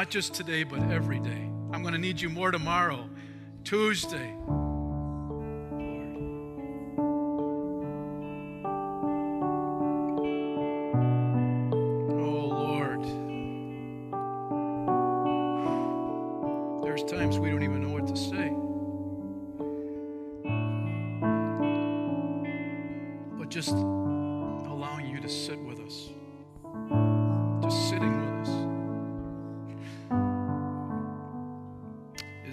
Not 0.09 0.13
just 0.13 0.33
today, 0.33 0.63
but 0.63 0.79
every 0.91 1.19
day. 1.19 1.51
I'm 1.71 1.83
going 1.83 1.93
to 1.93 1.99
need 1.99 2.19
you 2.19 2.31
more 2.31 2.49
tomorrow, 2.49 3.07
Tuesday. 3.63 4.33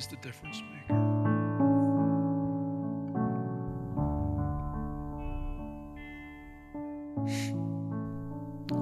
Is 0.07 0.11
the 0.11 0.17
difference 0.17 0.63
maker. 0.73 0.95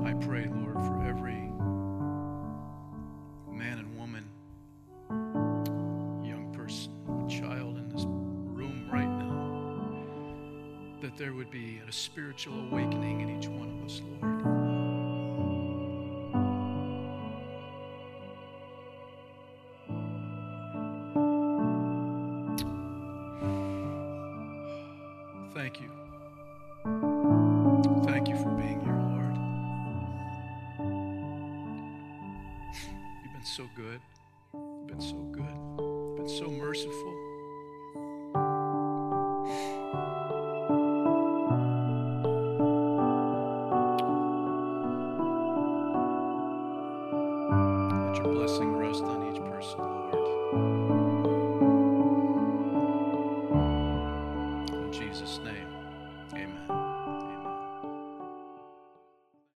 I 0.05 0.12
pray, 0.14 0.47
Lord, 0.47 0.75
for 0.87 1.05
every 1.07 1.51
man 3.51 3.79
and 3.79 3.97
woman, 3.97 4.29
young 6.27 6.53
person, 6.53 6.93
child 7.29 7.79
in 7.79 7.89
this 7.89 8.05
room 8.07 8.89
right 8.93 9.09
now, 9.09 11.01
that 11.01 11.16
there 11.16 11.33
would 11.33 11.51
be 11.51 11.81
a 11.89 11.93
spiritual 11.93 12.59
awakening 12.68 12.84
good. 33.75 34.01